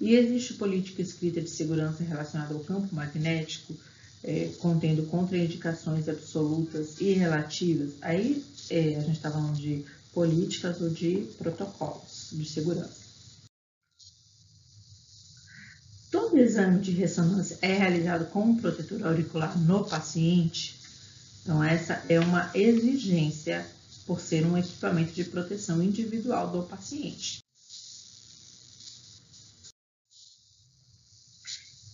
E 0.00 0.14
existe 0.14 0.54
política 0.54 1.02
escrita 1.02 1.40
de 1.40 1.50
segurança 1.50 2.04
relacionada 2.04 2.54
ao 2.54 2.60
campo 2.60 2.94
magnético, 2.94 3.74
é, 4.22 4.50
contendo 4.58 5.06
contraindicações 5.06 6.08
absolutas 6.08 7.00
e 7.00 7.12
relativas. 7.12 7.92
Aí 8.00 8.44
é, 8.70 8.96
a 8.96 9.00
gente 9.00 9.16
está 9.16 9.30
falando 9.30 9.56
de 9.56 9.84
políticas 10.12 10.80
ou 10.80 10.90
de 10.90 11.28
protocolos 11.38 12.30
de 12.32 12.44
segurança. 12.44 13.08
Todo 16.10 16.38
exame 16.38 16.80
de 16.80 16.90
ressonância 16.92 17.58
é 17.60 17.72
realizado 17.72 18.30
com 18.30 18.40
um 18.40 18.56
protetor 18.56 19.06
auricular 19.06 19.58
no 19.58 19.84
paciente, 19.84 20.78
então 21.42 21.62
essa 21.62 22.02
é 22.08 22.18
uma 22.18 22.50
exigência 22.54 23.66
por 24.06 24.20
ser 24.20 24.46
um 24.46 24.56
equipamento 24.56 25.12
de 25.12 25.24
proteção 25.24 25.82
individual 25.82 26.50
do 26.50 26.62
paciente. 26.62 27.40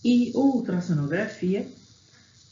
E 0.03 0.31
ultrassonografia 0.33 1.67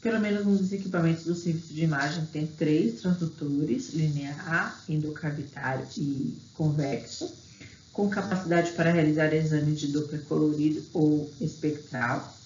pelo 0.04 0.20
menos 0.20 0.46
um 0.46 0.54
dos 0.54 0.70
equipamentos 0.70 1.24
do 1.24 1.34
serviço 1.34 1.72
de 1.72 1.82
imagem 1.82 2.26
tem 2.26 2.46
três 2.46 3.00
transdutores, 3.00 3.94
linear, 3.94 4.78
endocavitário 4.86 5.86
e 5.96 6.36
convexo, 6.52 7.32
com 7.90 8.10
capacidade 8.10 8.72
para 8.72 8.92
realizar 8.92 9.32
exames 9.32 9.80
de 9.80 9.86
Doppler 9.86 10.22
colorido 10.24 10.84
ou 10.92 11.32
espectral. 11.40 12.36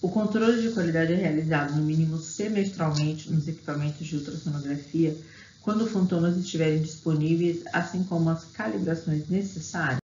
O 0.00 0.08
controle 0.08 0.62
de 0.62 0.70
qualidade 0.70 1.14
é 1.14 1.16
realizado 1.16 1.74
no 1.74 1.82
mínimo 1.82 2.16
semestralmente 2.16 3.28
nos 3.32 3.48
equipamentos 3.48 4.06
de 4.06 4.16
ultrassonografia, 4.16 5.16
quando 5.62 5.88
fantomas 5.88 6.36
estiverem 6.36 6.80
disponíveis, 6.80 7.64
assim 7.72 8.04
como 8.04 8.30
as 8.30 8.44
calibrações 8.52 9.28
necessárias. 9.28 10.01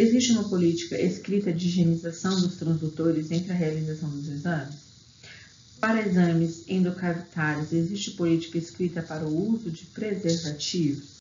Existe 0.00 0.32
uma 0.32 0.48
política 0.48 0.98
escrita 0.98 1.52
de 1.52 1.68
higienização 1.68 2.40
dos 2.40 2.56
transdutores 2.56 3.30
entre 3.30 3.52
a 3.52 3.54
realização 3.54 4.08
dos 4.08 4.30
exames? 4.30 4.76
Para 5.78 6.00
exames 6.00 6.64
endocavitários, 6.66 7.70
existe 7.70 8.12
política 8.12 8.56
escrita 8.56 9.02
para 9.02 9.26
o 9.26 9.52
uso 9.52 9.70
de 9.70 9.84
preservativos? 9.84 11.16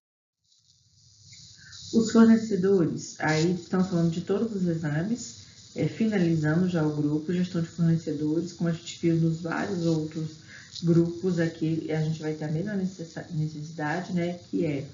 Os 1.93 2.09
fornecedores, 2.09 3.17
aí 3.19 3.53
estão 3.53 3.83
falando 3.83 4.11
de 4.11 4.21
todos 4.21 4.55
os 4.55 4.65
exames, 4.65 5.39
é, 5.75 5.85
finalizando 5.85 6.69
já 6.69 6.81
o 6.81 6.95
grupo, 6.95 7.33
gestão 7.33 7.61
de 7.61 7.67
fornecedores, 7.67 8.53
como 8.53 8.69
a 8.69 8.73
gente 8.73 8.97
viu 9.01 9.17
nos 9.17 9.41
vários 9.41 9.85
outros 9.85 10.37
grupos 10.81 11.37
aqui, 11.37 11.91
a 11.91 12.01
gente 12.01 12.21
vai 12.21 12.33
ter 12.33 12.45
a 12.45 12.51
mesma 12.51 12.75
necessidade, 12.75 14.13
né, 14.13 14.39
que 14.49 14.65
é 14.65 14.85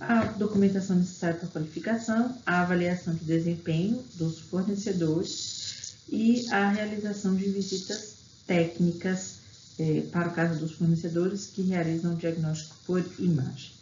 a 0.00 0.24
documentação 0.24 0.96
necessária 0.96 1.36
para 1.38 1.48
qualificação, 1.48 2.36
a 2.44 2.62
avaliação 2.62 3.14
de 3.14 3.24
desempenho 3.24 4.04
dos 4.14 4.40
fornecedores 4.40 5.94
e 6.08 6.46
a 6.50 6.68
realização 6.68 7.34
de 7.34 7.48
visitas 7.50 8.14
técnicas 8.46 9.38
é, 9.78 10.02
para 10.12 10.28
o 10.28 10.32
caso 10.32 10.58
dos 10.60 10.72
fornecedores 10.72 11.46
que 11.46 11.62
realizam 11.62 12.14
o 12.14 12.16
diagnóstico 12.16 12.76
por 12.86 13.04
imagem. 13.18 13.72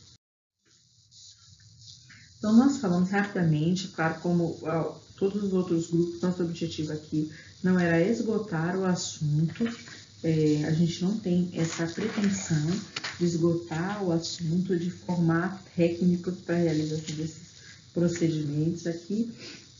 Então, 2.38 2.56
nós 2.56 2.78
falamos 2.78 3.10
rapidamente, 3.10 3.88
claro, 3.88 4.20
como 4.20 4.58
ó, 4.62 4.98
todos 5.16 5.42
os 5.42 5.52
outros 5.52 5.90
grupos, 5.90 6.20
nosso 6.20 6.42
objetivo 6.42 6.92
aqui 6.92 7.30
não 7.62 7.78
era 7.78 8.00
esgotar 8.00 8.76
o 8.76 8.84
assunto, 8.84 9.64
é, 10.22 10.64
a 10.64 10.72
gente 10.72 11.02
não 11.02 11.18
tem 11.18 11.50
essa 11.54 11.86
pretensão 11.86 12.70
de 13.18 13.24
esgotar 13.24 14.04
o 14.04 14.12
assunto, 14.12 14.78
de 14.78 14.90
formar 14.90 15.62
técnicos 15.76 16.34
para 16.46 16.54
a 16.54 16.58
realização 16.58 17.16
desses 17.16 17.52
procedimentos 17.92 18.86
aqui. 18.86 19.32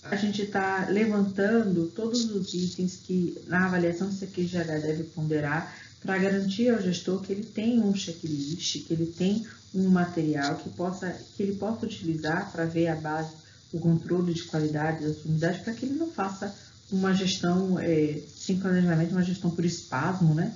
A 0.02 0.16
gente 0.16 0.42
está 0.42 0.88
levantando 0.88 1.86
todos 1.94 2.24
os 2.24 2.52
itens 2.54 2.96
que 2.96 3.40
na 3.46 3.66
avaliação 3.66 4.08
do 4.08 4.16
CQGH 4.16 4.80
deve 4.82 5.04
ponderar 5.04 5.72
para 6.00 6.18
garantir 6.18 6.70
ao 6.70 6.82
gestor 6.82 7.22
que 7.22 7.32
ele 7.32 7.44
tem 7.44 7.80
um 7.80 7.94
checklist, 7.94 8.84
que 8.84 8.92
ele 8.92 9.06
tem 9.06 9.46
um 9.72 9.88
material 9.88 10.56
que, 10.56 10.68
possa, 10.70 11.16
que 11.36 11.42
ele 11.42 11.54
possa 11.54 11.86
utilizar 11.86 12.50
para 12.50 12.64
ver 12.64 12.88
a 12.88 12.96
base, 12.96 13.30
o 13.72 13.78
controle 13.78 14.34
de 14.34 14.42
qualidade 14.42 15.06
da 15.06 15.14
sua 15.14 15.30
unidade, 15.30 15.60
para 15.60 15.72
que 15.72 15.86
ele 15.86 15.94
não 15.94 16.10
faça 16.10 16.52
uma 16.90 17.14
gestão 17.14 17.78
é, 17.78 18.20
sem 18.44 18.58
planejamento, 18.58 19.12
uma 19.12 19.22
gestão 19.22 19.50
por 19.50 19.64
espasmo, 19.64 20.34
né? 20.34 20.54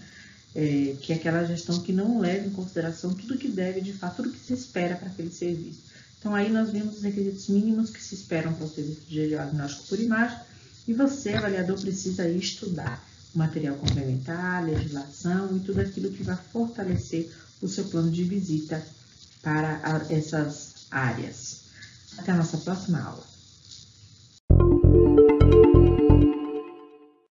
É, 0.54 0.96
que 1.02 1.12
é 1.12 1.16
aquela 1.16 1.44
gestão 1.44 1.80
que 1.80 1.92
não 1.92 2.18
leva 2.18 2.46
em 2.46 2.50
consideração 2.50 3.12
tudo 3.12 3.36
que 3.36 3.48
deve, 3.48 3.82
de 3.82 3.92
fato, 3.92 4.22
tudo 4.22 4.30
que 4.30 4.38
se 4.38 4.54
espera 4.54 4.96
para 4.96 5.08
aquele 5.08 5.30
serviço. 5.30 5.80
Então, 6.18 6.34
aí 6.34 6.50
nós 6.50 6.70
vimos 6.70 6.96
os 6.96 7.02
requisitos 7.02 7.48
mínimos 7.48 7.90
que 7.90 8.02
se 8.02 8.14
esperam 8.14 8.52
para 8.54 8.64
o 8.64 8.70
serviço 8.70 9.02
de 9.02 9.28
diagnóstico 9.28 9.86
por 9.88 10.00
imagem 10.00 10.38
e 10.88 10.94
você, 10.94 11.34
avaliador, 11.34 11.78
precisa 11.78 12.28
estudar 12.28 13.04
o 13.34 13.38
material 13.38 13.76
complementar, 13.76 14.64
legislação 14.64 15.54
e 15.56 15.60
tudo 15.60 15.80
aquilo 15.80 16.10
que 16.10 16.22
vai 16.22 16.38
fortalecer 16.52 17.30
o 17.60 17.68
seu 17.68 17.84
plano 17.84 18.10
de 18.10 18.24
visita 18.24 18.82
para 19.42 20.06
essas 20.08 20.86
áreas. 20.90 21.66
Até 22.18 22.32
a 22.32 22.36
nossa 22.36 22.56
próxima 22.58 23.00
aula. 23.02 23.35